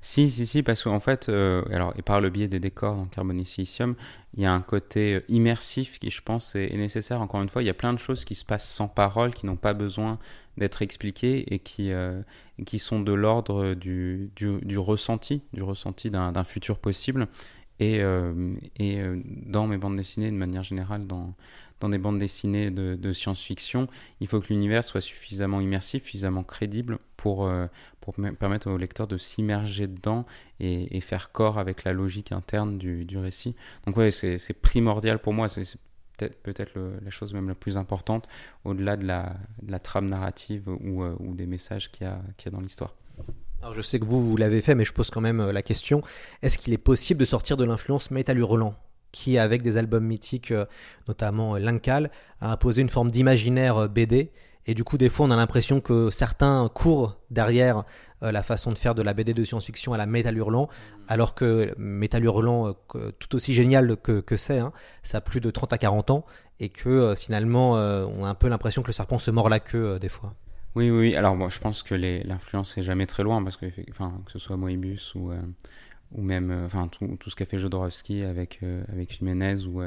[0.00, 3.06] Si, si, si, parce qu'en fait, euh, alors, et par le biais des décors dans
[3.06, 3.94] Carbon et Silicium,
[4.36, 7.20] il y a un côté euh, immersif qui, je pense, est, nécessaire.
[7.20, 9.46] Encore une fois, il y a plein de choses qui se passent sans parole, qui
[9.46, 10.18] n'ont pas besoin
[10.56, 12.20] d'être expliquées et qui, euh,
[12.66, 17.28] qui sont de l'ordre du, du, du, ressenti, du ressenti d'un futur possible.
[17.80, 18.00] Et,
[18.80, 19.00] et
[19.46, 21.36] dans mes bandes dessinées, de manière générale, dans,
[21.80, 23.88] dans des bandes dessinées de, science-fiction,
[24.20, 27.50] il faut que l'univers soit suffisamment immersif, suffisamment crédible pour,
[28.00, 30.26] pour permettre au lecteur de s'immerger dedans
[30.60, 33.54] et, faire corps avec la logique interne du, récit.
[33.86, 35.62] Donc ouais, c'est primordial pour moi, c'est
[36.18, 38.26] peut-être peut la chose même la plus importante,
[38.64, 42.94] au-delà de la, trame narrative ou, euh, des messages qu'il y, a dans l'histoire.
[43.60, 45.62] Alors je sais que vous, vous l'avez fait, mais je pose quand même euh, la
[45.62, 46.02] question,
[46.42, 48.74] est-ce qu'il est possible de sortir de l'influence Metal Hurlant
[49.12, 50.66] qui, avec des albums mythiques, euh,
[51.06, 54.30] notamment Linkal, a imposé une forme d'imaginaire BD
[54.68, 57.84] et du coup, des fois, on a l'impression que certains courent derrière
[58.22, 60.68] euh, la façon de faire de la BD de science-fiction à la Métal Hurlant,
[61.08, 65.40] alors que Métal Hurlant, euh, tout aussi génial que, que c'est, hein, ça a plus
[65.40, 66.26] de 30 à 40 ans,
[66.60, 69.58] et que euh, finalement, on a un peu l'impression que le serpent se mord la
[69.58, 70.34] queue des fois.
[70.74, 74.12] Oui, oui, alors moi, je pense que l'influence est jamais très loin, parce que, enfin,
[74.26, 75.32] que ce soit Moebius ou,
[76.12, 79.82] ou même enfin, tout, tout, ce qu'a fait Jodorowsky avec, avec Jiménez ou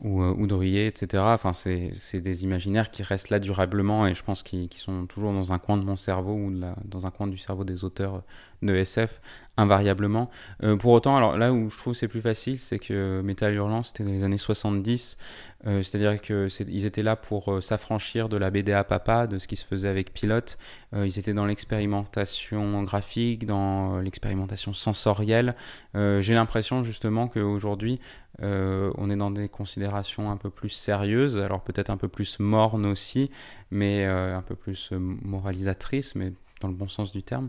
[0.00, 1.22] ou, euh, ou etc.
[1.26, 5.52] Enfin, c'est des imaginaires qui restent là durablement et je pense qu'ils sont toujours dans
[5.52, 6.52] un coin de mon cerveau ou
[6.84, 8.22] dans un coin du cerveau des auteurs
[8.62, 9.20] de SF
[9.60, 10.30] invariablement.
[10.62, 13.82] Euh, pour autant, alors là où je trouve c'est plus facile, c'est que Metal Hurlant,
[13.82, 15.18] c'était dans les années 70,
[15.66, 19.56] euh, c'est-à-dire qu'ils étaient là pour euh, s'affranchir de la BDA papa, de ce qui
[19.56, 20.58] se faisait avec Pilote.
[20.94, 25.54] ils étaient dans l'expérimentation graphique, dans l'expérimentation sensorielle.
[25.94, 28.00] J'ai l'impression justement qu'aujourd'hui,
[28.42, 32.86] on est dans des considérations un peu plus sérieuses, alors peut-être un peu plus mornes
[32.86, 33.30] aussi,
[33.70, 37.48] mais un peu plus moralisatrices, mais dans le bon sens du terme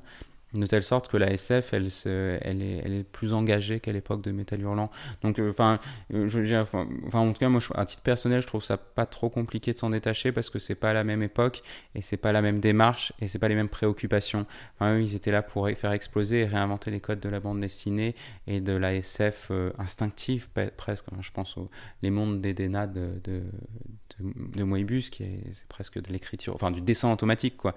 [0.53, 3.93] de telle sorte que la SF, elle, se, elle, est, elle est plus engagée qu'à
[3.93, 4.91] l'époque de Metal Hurlant.
[5.21, 5.79] Donc, euh, enfin,
[6.13, 9.29] euh, je enfin, en tout cas, moi, à titre personnel, je trouve ça pas trop
[9.29, 11.61] compliqué de s'en détacher parce que c'est pas la même époque
[11.95, 14.45] et c'est pas la même démarche et c'est pas les mêmes préoccupations.
[14.75, 17.61] Enfin, eux, ils étaient là pour faire exploser et réinventer les codes de la bande
[17.61, 18.15] dessinée
[18.47, 21.05] et de la SF euh, instinctive, presque.
[21.21, 21.69] Je pense aux
[22.01, 27.11] les mondes d'Edena de, de, Moebius, qui est, c'est presque de l'écriture, enfin du dessin
[27.11, 27.73] automatique, quoi.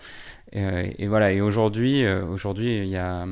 [0.53, 1.33] et voilà.
[1.33, 3.27] Et aujourd'hui, aujourd'hui il y a,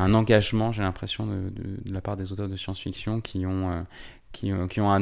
[0.00, 1.52] un engagement, j'ai l'impression, de,
[1.86, 3.82] la part des auteurs de science-fiction qui ont, euh,
[4.32, 4.94] qui, euh, qui ont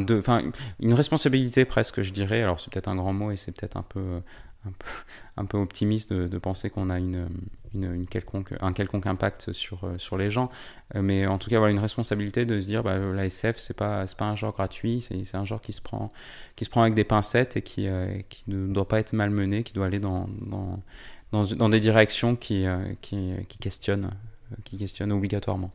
[0.80, 2.42] une responsabilité presque, je dirais.
[2.42, 4.20] Alors c'est peut-être un grand mot et c'est peut-être un peu,
[4.66, 4.88] un peu,
[5.36, 7.28] un peu optimiste de, penser qu'on a une,
[7.74, 10.48] une, quelconque, un quelconque impact sur, euh, sur les gens.
[10.94, 14.06] mais en tout cas, voilà, une responsabilité de se dire, bah, la SF, c'est pas,
[14.18, 16.08] pas un genre gratuit, c'est, un genre qui se prend,
[16.56, 17.88] qui se prend avec des pincettes et qui,
[18.28, 20.28] qui ne doit pas être malmené, qui doit aller dans,
[21.32, 22.64] dans, des directions qui,
[23.00, 24.10] qui, qui questionnent,
[24.64, 25.70] qui questionnent obligatoirement.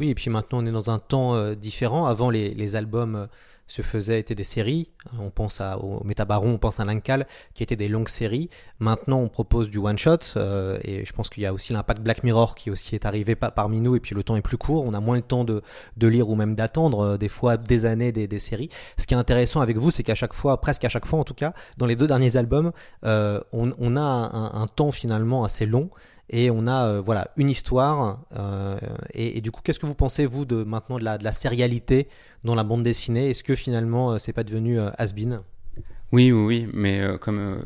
[0.00, 2.06] Oui, et puis maintenant on est dans un temps euh, différent.
[2.06, 3.26] Avant, les, les albums euh,
[3.66, 4.90] se faisaient, étaient des séries.
[5.18, 8.48] On pense à, au Métabaron, on pense à l'Incal, qui étaient des longues séries.
[8.78, 12.24] Maintenant, on propose du one-shot, euh, et je pense qu'il y a aussi l'impact Black
[12.24, 14.84] Mirror qui aussi est arrivé parmi nous, et puis le temps est plus court.
[14.86, 15.62] On a moins le temps de,
[15.96, 18.68] de lire ou même d'attendre, euh, des fois des années, des, séries.
[18.98, 21.24] Ce qui est intéressant avec vous, c'est qu'à chaque fois, presque à chaque fois en
[21.24, 22.72] tout cas, dans les deux derniers albums,
[23.04, 25.90] euh, on, a un, temps finalement assez long
[26.30, 28.78] et on a euh, voilà une histoire euh,
[29.12, 32.08] et, du coup qu'est-ce que vous pensez vous de maintenant de la, de la sérialité
[32.44, 33.30] dans la bande dessinée?
[33.30, 35.40] Est-ce que finalement euh, c'est pas devenu has-been
[36.12, 37.64] oui, oui, oui, mais comme,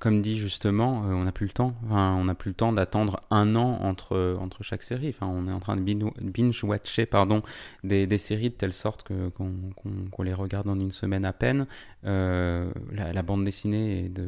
[0.00, 1.76] comme dit justement, on n'a plus le temps.
[1.84, 5.10] Enfin, on n'a plus le temps d'attendre un an entre, entre chaque série.
[5.10, 7.40] Enfin, on est en train de binge-watcher pardon,
[7.84, 11.68] des, des, séries de telle sorte que, qu'on les regarde en une semaine à peine.
[12.02, 14.26] La, la, bande dessinée est de,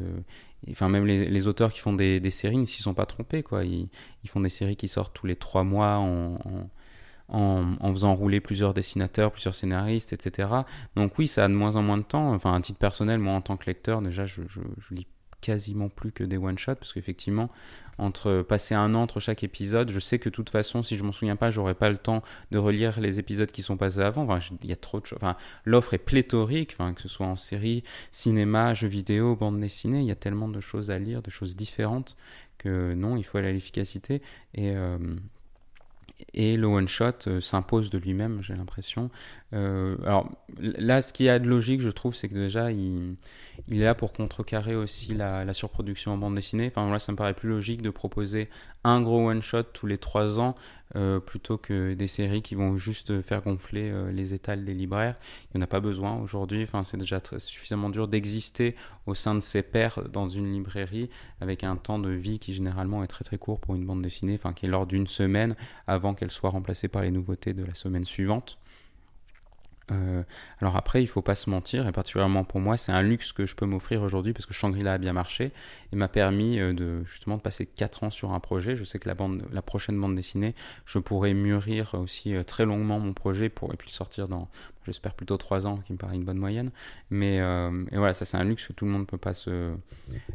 [0.69, 3.63] enfin même les, auteurs qui font des, des séries ne s'y sont pas trompés quoi.
[3.65, 3.89] Ils,
[4.27, 9.55] font des séries qui sortent tous les trois mois en, faisant rouler plusieurs dessinateurs plusieurs
[9.55, 10.49] scénaristes etc
[10.95, 12.33] donc oui ça a de moins en moins de temps.
[12.33, 15.07] Enfin à titre personnel moi en tant que lecteur déjà je, je, je lis
[15.41, 17.49] quasiment plus que des one shots parce qu'effectivement
[17.97, 21.03] entre passer un an entre chaque épisode je sais que de toute façon si je
[21.03, 22.19] m'en souviens pas j'aurais pas le temps
[22.51, 24.27] de relire les épisodes qui sont passés avant.
[25.65, 30.11] L'offre est pléthorique que ce soit en série cinéma jeux vidéo bande dessinée il y
[30.11, 32.15] a tellement de choses à lire de choses différentes
[32.61, 34.21] que non il faut aller à l'efficacité.
[34.53, 34.97] Et euh,
[36.33, 39.09] et le one shot euh, s'impose de lui-même j'ai l'impression
[39.53, 43.17] euh, alors là ce qui a de logique je trouve c'est que déjà il,
[43.71, 47.33] est là pour contrecarrer aussi la, surproduction en bande dessinée enfin là ça me paraît
[47.33, 48.49] plus logique de proposer
[48.83, 50.55] un gros one shot tous les trois ans
[50.97, 55.15] euh, plutôt que des séries qui vont juste faire gonfler les étals des libraires.
[55.45, 56.63] Il n'y en a pas besoin aujourd'hui.
[56.63, 61.63] Enfin, c'est déjà suffisamment dur d'exister au sein de ses pairs dans une librairie avec
[61.63, 64.53] un temps de vie qui généralement est très très court pour une bande dessinée, enfin
[64.53, 65.55] qui est lors d'une semaine
[65.87, 68.57] avant qu'elle soit remplacée par les nouveautés de la semaine suivante.
[69.91, 70.23] Euh,
[70.59, 73.45] alors après, il faut pas se mentir, et particulièrement pour moi, c'est un luxe que
[73.45, 75.51] je peux m'offrir aujourd'hui parce que Shangri-La a bien marché
[75.91, 78.75] et m'a permis euh, de justement de passer 4 ans sur un projet.
[78.75, 82.65] Je sais que la, bande, la prochaine bande dessinée, je pourrais mûrir aussi euh, très
[82.65, 84.49] longuement mon projet pour et puis le sortir dans,
[84.85, 86.71] j'espère plutôt 3 ans, qui me paraît une bonne moyenne.
[87.09, 89.73] Mais et voilà, ça c'est un luxe que tout le monde ne peut pas se,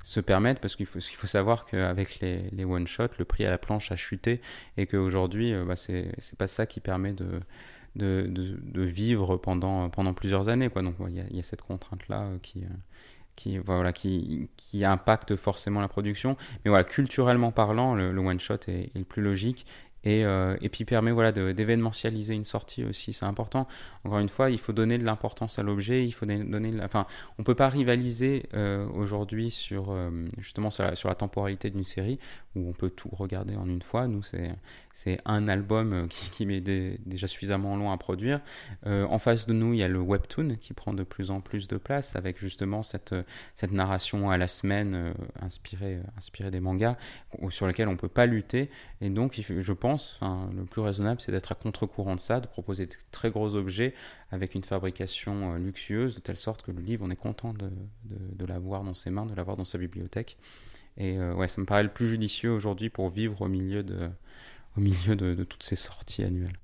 [0.04, 3.50] se permettre parce qu'il faut, il faut savoir qu'avec les, les one-shots, le prix à
[3.50, 4.40] la planche a chuté
[4.76, 7.40] et qu'aujourd'hui, bah, c'est pas ça qui permet de
[7.96, 10.68] de, vivre pendant, pendant plusieurs années.
[10.68, 10.82] Quoi.
[10.82, 12.68] Donc il y, a cette contrainte-là euh, qui, euh,
[13.34, 16.36] qui, voilà, qui, qui impacte forcément la production.
[16.64, 19.66] Mais voilà, culturellement parlant, le, one-shot est, le plus logique.
[20.06, 23.66] Et, euh, et puis permet voilà, d'événementialiser une sortie aussi, c'est important.
[24.04, 27.06] Encore une fois, il faut donner de l'importance à l'objet, il faut donner, enfin,
[27.40, 32.20] on peut pas rivaliser euh, aujourd'hui sur euh, justement sur la, temporalité d'une série
[32.54, 34.06] où on peut tout regarder en une fois.
[34.06, 34.22] Nous,
[34.92, 38.40] c'est un album euh, qui, qui met déjà suffisamment long à produire.
[38.84, 41.66] En face de nous, il y a le webtoon qui prend de plus en plus
[41.66, 43.14] de place avec justement cette,
[43.54, 46.96] cette narration à la semaine inspirée, inspirée des mangas
[47.50, 48.70] sur lesquels on ne peut pas lutter.
[49.00, 52.86] Et donc, je pense, le plus raisonnable, c'est d'être à contre-courant de ça, de proposer
[52.86, 53.94] de très gros objets
[54.30, 58.46] avec une fabrication euh, luxueuse, de telle sorte que le livre, on est content de,
[58.46, 60.36] l'avoir dans ses mains, de l'avoir dans sa bibliothèque.
[60.96, 65.44] Et euh, ouais, ça me paraît le plus judicieux aujourd'hui pour vivre au milieu de
[65.44, 66.58] toutes ces sorties annuelles.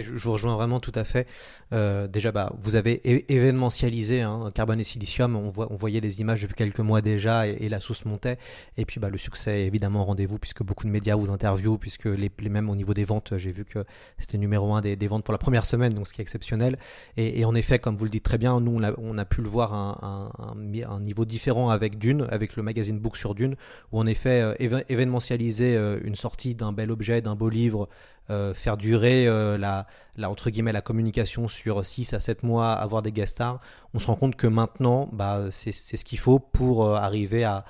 [0.00, 1.26] Je, vous rejoins vraiment tout à fait.
[1.72, 3.00] Euh, déjà, bah, vous avez
[3.32, 5.34] événementialisé hein, Carbone et Silicium.
[5.36, 8.38] On, on voyait des images depuis quelques mois déjà et, la sauce montait.
[8.76, 11.78] Et puis, bah, le succès est évidemment au rendez-vous puisque beaucoup de médias vous interviewent,
[11.78, 13.84] puisque les, les mêmes au niveau des ventes, j'ai vu que
[14.18, 16.78] c'était numéro un des, des, ventes pour la première semaine, donc ce qui est exceptionnel.
[17.16, 19.24] Et, et en effet, comme vous le dites très bien, nous, on a, on a
[19.24, 23.16] pu le voir à un, un, un, niveau différent avec Dune, avec le magazine Book
[23.16, 23.56] sur Dune,
[23.90, 27.88] où en effet, euh, événementialiser euh, une sortie d'un bel objet, d'un beau livre,
[28.30, 33.60] euh, faire durer euh, la, communication sur 6 à 7 mois, avoir des guest stars,
[33.94, 37.64] on se rend compte que maintenant, bah, c'est ce qu'il faut pour euh, arriver à,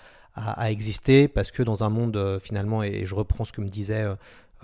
[0.70, 4.06] exister, parce que dans un monde, finalement, et, et, je reprends ce que me disait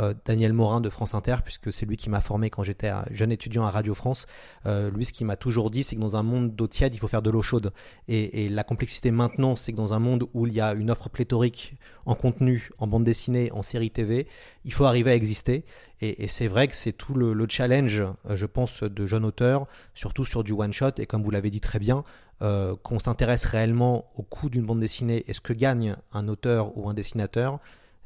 [0.01, 3.05] euh, Daniel Morin de France Inter, puisque c'est lui qui m'a formé quand j'étais un
[3.11, 4.27] jeune étudiant à Radio France.
[4.67, 6.99] Euh, lui, ce qu'il m'a toujours dit, c'est que dans un monde d'eau tiède, il
[6.99, 7.73] faut faire de l'eau chaude.
[8.07, 11.09] Et, la complexité maintenant, c'est que dans un monde où il y a une offre
[11.09, 11.75] pléthorique
[12.07, 14.27] en contenu, en bande dessinée, en série TV,
[14.65, 15.65] il faut arriver à exister.
[16.01, 19.67] Et, c'est vrai que c'est tout le, le challenge, euh, je pense, de jeunes auteurs,
[19.95, 20.93] surtout sur du one-shot.
[20.99, 22.05] Et comme vous l'avez dit très bien,
[22.41, 26.89] qu'on s'intéresse réellement au coût d'une bande dessinée et ce que gagne un auteur ou
[26.89, 27.59] un dessinateur,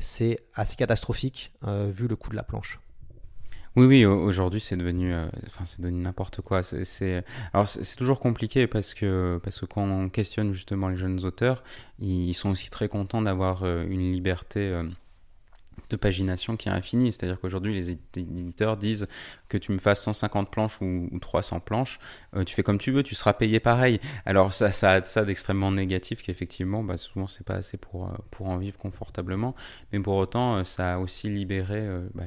[0.03, 2.81] c'est assez catastrophique euh, vu le coût de la planche.
[3.75, 5.29] Oui, oui, au- aujourd'hui c'est devenu, euh,
[5.65, 6.63] c'est devenu n'importe quoi.
[6.63, 7.25] C'est,
[7.55, 11.65] alors c'est toujours compliqué parce que parce que quand on questionne justement les jeunes auteurs,
[11.99, 14.83] ils, sont aussi très contents d'avoir euh, une liberté
[15.91, 17.13] de pagination qui est infinie.
[17.13, 19.07] C'est-à-dire qu'aujourd'hui les édi- éditeurs disent
[19.49, 21.99] que tu me fasses 150 planches ou, ou 300 planches,
[22.37, 24.01] euh, tu fais comme tu veux, tu seras payé pareil.
[24.27, 28.13] Alors ça, ça a ça d'extrêmement négatif qu'effectivement, bah, souvent c'est pas assez pour euh,
[28.31, 29.55] pour en vivre confortablement.
[29.93, 32.25] Mais pour autant, euh, ça a aussi libéré, bah,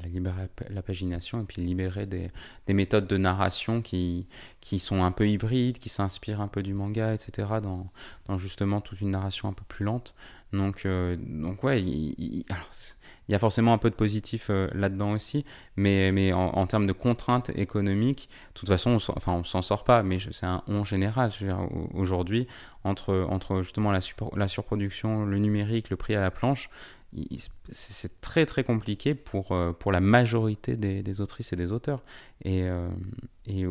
[0.70, 2.30] la, pagination et puis libéré des,
[2.68, 4.28] des méthodes de narration qui,
[4.62, 7.88] qui sont un peu hybrides, qui s'inspirent un peu du manga, etc., dans,
[8.38, 10.16] justement toute une narration un peu plus lente.
[10.54, 12.70] Donc, euh, donc ouais, il, il- alors,
[13.28, 15.46] il y a forcément un peu de positif euh, là-dedans aussi,
[15.76, 20.04] mais, mais en, termes de contraintes économiques, de toute façon, on enfin, s'en sort pas,
[20.04, 21.32] mais c'est un on général.
[21.94, 22.48] Aujourd'hui,
[22.86, 26.70] entre, entre justement la, surproduction, le numérique, le prix à la planche,
[27.72, 32.04] c'est très très compliqué pour, euh, pour la majorité des, autrices et des auteurs.
[32.44, 32.88] Et, euh,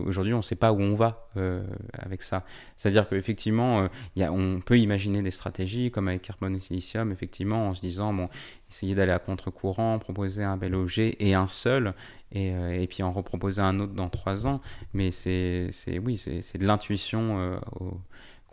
[0.07, 2.45] aujourd'hui, on ne sait pas où on va euh, avec ça.
[2.77, 7.75] C'est-à-dire qu'effectivement, euh, on peut imaginer des stratégies comme avec Carbone et Silicium, effectivement, en
[7.75, 8.29] se disant, bon,
[8.71, 11.95] essayer d'aller à contre-courant, proposer un bel objet et un seul,
[12.33, 14.61] et, puis en reproposer un autre dans trois ans.
[14.93, 15.71] Mais c'est,
[16.03, 17.61] oui, c'est, de l'intuition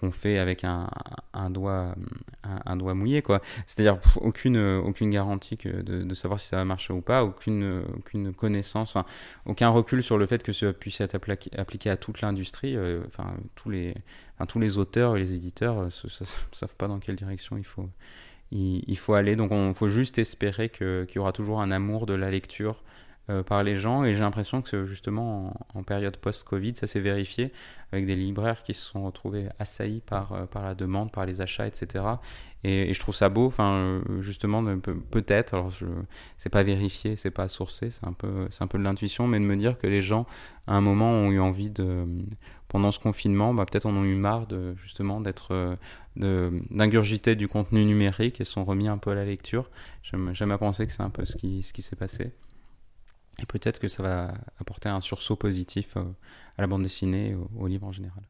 [0.02, 0.89] qu'on fait avec un,
[1.49, 1.95] doigt,
[2.43, 3.41] un, doigt mouillé, quoi.
[3.68, 8.34] C'est-à-dire aucune, aucune garantie que de, savoir si ça va marcher ou pas, aucune, aucune
[8.34, 8.97] connaissance,
[9.45, 12.76] aucun recul sur le fait que ça puisse être appliqué, à toute l'industrie.
[12.76, 13.93] euh, Enfin, tous les,
[14.36, 17.64] enfin, tous les auteurs et les éditeurs euh, ne savent pas dans quelle direction il
[17.64, 17.89] faut,
[18.52, 19.36] il, faut aller.
[19.36, 22.84] Donc, il faut juste espérer qu'il y aura toujours un amour de la lecture
[23.32, 24.03] euh, par les gens.
[24.03, 27.51] Et j'ai l'impression que justement, en, période post-Covid, ça s'est vérifié
[27.91, 31.39] avec des libraires qui se sont retrouvés assaillis par, euh, par la demande, par les
[31.39, 32.03] achats, etc.
[32.63, 34.63] Et, je trouve ça beau, enfin, euh, justement,
[35.11, 35.71] peut-être, alors
[36.38, 39.45] c'est pas vérifié, c'est pas sourcé, c'est un peu, un peu de l'intuition, mais de
[39.45, 40.25] me dire que les gens,
[40.67, 42.05] à un moment, ont eu envie de,
[42.67, 45.77] pendant ce confinement, bah, peut-être en ont eu marre de, justement, d'être,
[46.15, 49.69] d'ingurgiter du contenu numérique et sont remis un peu à la lecture.
[50.03, 52.32] J'aime, j'aime à penser que c'est un peu ce qui, ce qui s'est passé.
[53.42, 56.04] Et peut-être que ça va apporter un sursaut positif euh,
[56.58, 58.24] à la bande dessinée au, au livre en général.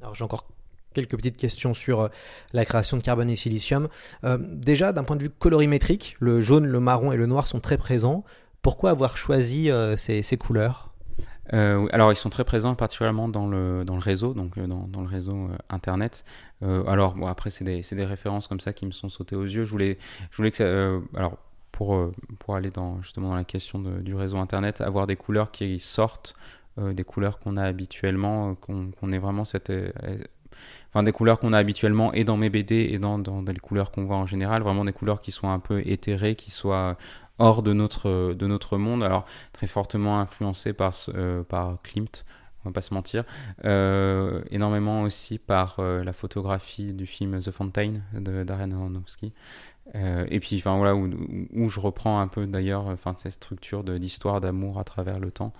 [0.00, 0.46] Alors j'ai encore
[0.94, 2.08] quelques petites questions sur euh,
[2.52, 3.88] la création de carbone et silicium.
[4.24, 7.60] Euh, déjà, d'un point de vue colorimétrique, le jaune, le marron et le noir sont
[7.60, 8.24] très présents.
[8.62, 10.92] Pourquoi avoir choisi euh, ces, ces couleurs?
[11.52, 15.00] Euh, alors, ils sont très présents, particulièrement dans le, dans le réseau, donc dans, dans
[15.00, 16.24] le réseau Internet.
[16.60, 19.64] Alors, bon, après, c'est des, des références comme ça qui me sont sautées aux yeux.
[19.64, 19.98] Je voulais,
[20.30, 21.38] je voulais que ça, alors,
[21.80, 25.50] pour, euh, pour aller dans, justement dans la question du réseau Internet, avoir des couleurs
[25.50, 26.34] qui sortent
[26.76, 29.72] euh, des couleurs qu'on a habituellement, euh, qu'on ait vraiment cette...
[30.90, 33.60] Enfin, des couleurs qu'on a habituellement et dans mes BD et dans, dans, dans les
[33.60, 36.98] couleurs qu'on voit en général, vraiment des couleurs qui sont un peu éthérées, qui soient
[37.38, 39.02] hors de notre, de notre monde.
[39.02, 39.24] Alors,
[39.54, 40.92] très fortement influencées par,
[41.48, 42.26] par Klimt,
[42.62, 43.24] on va pas se mentir.
[44.50, 49.32] Énormément aussi par la photographie du film The Fountain de Darren Aronofsky.
[49.94, 52.86] Euh, et puis, enfin voilà, où, je reprends un peu d'ailleurs,
[53.16, 55.52] cette structure d'histoire d'amour à travers le temps.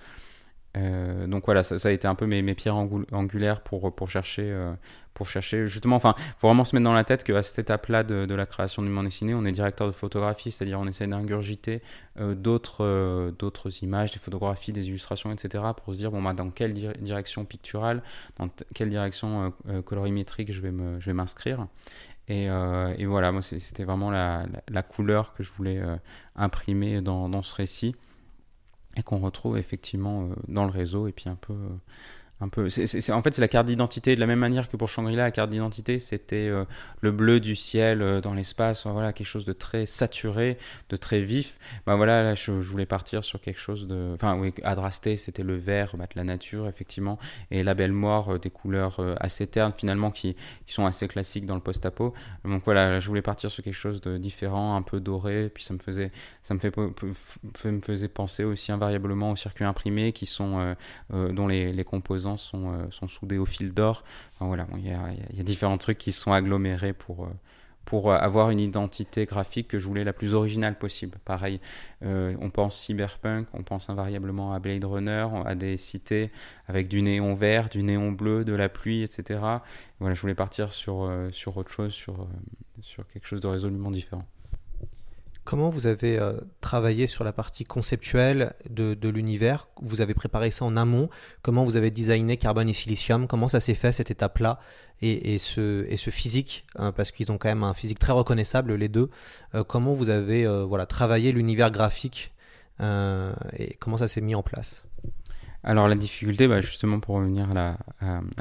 [0.76, 4.72] Euh, donc voilà, ça, a été un peu mes, pierres angul- angulaires pour, chercher, euh,
[5.14, 8.34] pour chercher justement, enfin, faut vraiment se mettre dans la tête qu'à cette étape-là de,
[8.34, 11.82] la création du monde dessiné, on est directeur de photographie, c'est-à-dire on essaie d'ingurgiter
[12.20, 16.50] euh, d'autres, d'autres images, des photographies, des illustrations, etc., pour se dire bon bah dans
[16.50, 18.02] quelle dir- direction picturale,
[18.38, 19.52] dans quelle direction
[19.84, 21.66] colorimétrique je vais m'inscrire.
[22.30, 25.96] Et, euh, et voilà, moi c'était vraiment la, couleur que je voulais euh,
[26.36, 27.96] imprimer dans, dans ce récit
[28.96, 31.56] et qu'on retrouve effectivement euh, dans le réseau et puis un peu
[32.40, 32.48] en
[33.22, 34.14] fait c'est la carte d'identité.
[34.14, 36.64] De la même manière que pour Shangri-La la carte d'identité c'était euh,
[37.00, 38.86] le bleu du ciel euh, dans l'espace.
[38.86, 40.56] Voilà quelque chose de très saturé
[40.88, 41.58] de très vif.
[41.86, 45.56] Bah voilà là, je, voulais partir sur quelque chose de enfin oui Adrasté c'était le
[45.56, 47.18] vert bah, de la nature effectivement.
[47.50, 50.36] Et la belle mort euh, des couleurs assez ternes finalement qui,
[50.66, 52.14] sont assez classiques dans le post-apo.
[52.44, 55.50] Donc voilà je voulais partir sur quelque chose de différent un peu doré.
[55.52, 56.10] Puis ça me faisait
[56.42, 60.76] ça me faisait penser aussi invariablement aux circuits imprimés qui sont
[61.10, 64.04] dont les composants sont, euh, sont soudés au fil d'or.
[64.40, 67.28] Voilà, il y, a, différents trucs qui se sont agglomérés pour, euh,
[67.84, 71.18] pour avoir une identité graphique que je voulais la plus originale possible.
[71.24, 71.60] Pareil,
[72.02, 76.30] on pense cyberpunk, on pense invariablement à Blade Runner, à des cités
[76.68, 79.40] avec du néon vert, du néon bleu, de la pluie, etc.
[79.98, 82.28] Voilà, je voulais partir sur, sur autre chose, sur,
[82.80, 84.22] sur quelque chose de résolument différent.
[85.50, 89.66] Comment vous avez euh, travaillé sur la partie conceptuelle de, l'univers?
[89.82, 91.10] Vous avez préparé ça en amont?
[91.42, 93.26] Comment vous avez designé carbone et silicium?
[93.26, 94.60] Comment ça s'est fait cette étape-là?
[95.02, 98.76] Et, ce, et ce physique hein, Parce qu'ils ont quand même un physique très reconnaissable
[98.76, 99.10] les deux.
[99.56, 102.32] Euh, comment vous avez euh, voilà, travaillé l'univers graphique
[103.58, 104.84] et comment ça s'est mis en place?
[105.62, 107.76] Alors la difficulté, bah, justement pour revenir à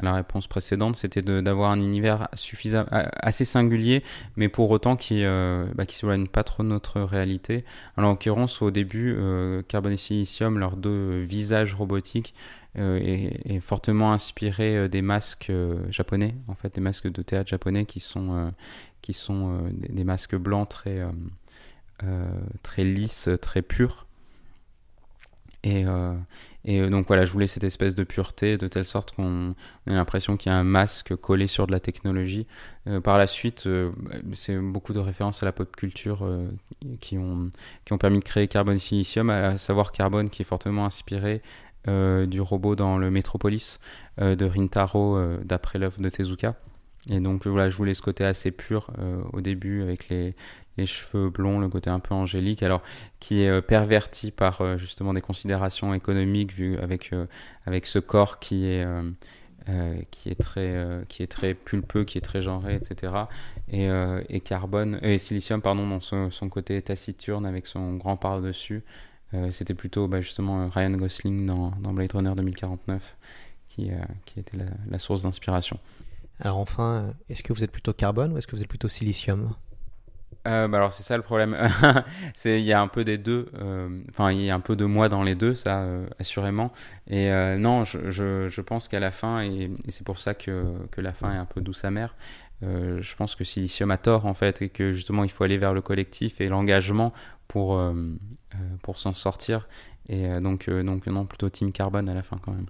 [0.02, 4.02] la, réponse précédente, c'était d'avoir un univers suffisamment assez singulier,
[4.36, 5.84] mais pour autant qui euh, bah,
[6.32, 7.64] pas trop de notre réalité.
[7.96, 12.34] Alors en l'occurrence, au début, euh, Carbon et Silicium, leurs deux visages robotiques,
[12.78, 15.52] euh, est, fortement inspiré des masques
[15.90, 18.52] japonais, en fait, des masques de théâtre japonais qui sont
[19.02, 21.02] qui sont des, masques blancs très
[22.62, 24.06] très lisses, très purs.
[25.62, 25.84] Et,
[26.64, 29.54] et euh, donc voilà, je voulais cette espèce de pureté, de telle sorte qu'on
[29.86, 32.46] ait l'impression qu'il y a un masque collé sur de la technologie.
[32.86, 33.90] Euh, par la suite, euh,
[34.32, 36.28] c'est beaucoup de références à la pop culture
[37.00, 37.50] qui, ont,
[37.84, 41.42] qui ont permis de créer Carbon Silicium, à savoir Carbon qui est fortement inspiré
[41.86, 43.80] du robot dans le Metropolis
[44.18, 46.54] de Rintaro d'après l'œuvre de Tezuka.
[47.08, 48.90] Et donc voilà, je voulais ce côté assez pur
[49.32, 50.34] au début avec les,
[50.80, 52.82] les cheveux blonds, le côté un peu angélique, alors
[53.20, 57.26] qui est euh, perverti par euh, justement des considérations économiques vu avec euh,
[57.66, 58.86] avec ce corps qui est
[60.10, 60.74] qui est très
[61.08, 63.12] qui est très pulpeux, qui est très genré, etc.
[63.68, 63.88] Et,
[64.28, 68.82] et carbone et silicium pardon dans son, côté taciturne avec son grand par dessus.
[69.52, 73.16] C'était plutôt bah, justement Ryan Gosling dans, dans, Blade Runner 2049
[73.68, 73.92] qui,
[74.24, 74.58] qui était
[74.88, 75.78] la source d'inspiration.
[76.40, 79.54] Alors enfin, est-ce que vous êtes plutôt carbone ou est-ce que vous êtes plutôt silicium?
[80.48, 81.56] Euh, bah alors c'est ça le problème.
[82.44, 83.50] il y a un peu des deux.
[83.54, 86.68] Euh, enfin il y a un peu de moi dans les deux, ça euh, assurément.
[87.08, 88.10] Et non, je,
[88.48, 91.44] je, pense qu'à la fin et, c'est pour ça que, que la fin est un
[91.44, 92.14] peu douce amère.
[92.62, 95.74] je pense que Silicium a tort en fait et que justement il faut aller vers
[95.74, 97.12] le collectif et l'engagement
[97.48, 97.82] pour
[98.82, 99.66] pour s'en sortir
[100.12, 102.66] et euh, donc, euh, donc non, plutôt Team Carbone à la fin quand même.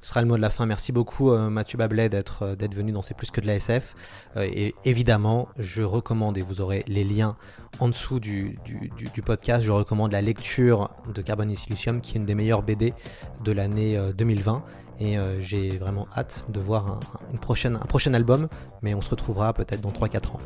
[0.00, 0.64] Ce sera le mot de la fin.
[0.64, 3.96] Merci beaucoup euh, Mathieu Bablet d'être venu dans C'est plus que de la SF.
[4.36, 7.36] et évidemment, je recommande, et vous aurez les liens
[7.80, 12.14] en dessous du, du, du, podcast, je recommande la lecture de Carbone et Silicium, qui
[12.14, 12.94] est une des meilleures BD
[13.42, 14.62] de l'année 2020.
[15.00, 17.00] Et j'ai vraiment hâte de voir un,
[17.32, 18.46] une prochaine, un prochain album,
[18.82, 20.40] mais on se retrouvera peut-être dans 3-4 ans.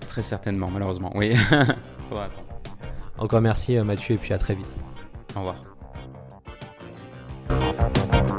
[0.00, 1.36] très certainement, malheureusement, oui.
[3.18, 4.66] Encore merci Mathieu, et puis à très vite.
[5.36, 5.71] Au revoir.
[7.60, 8.38] Bye.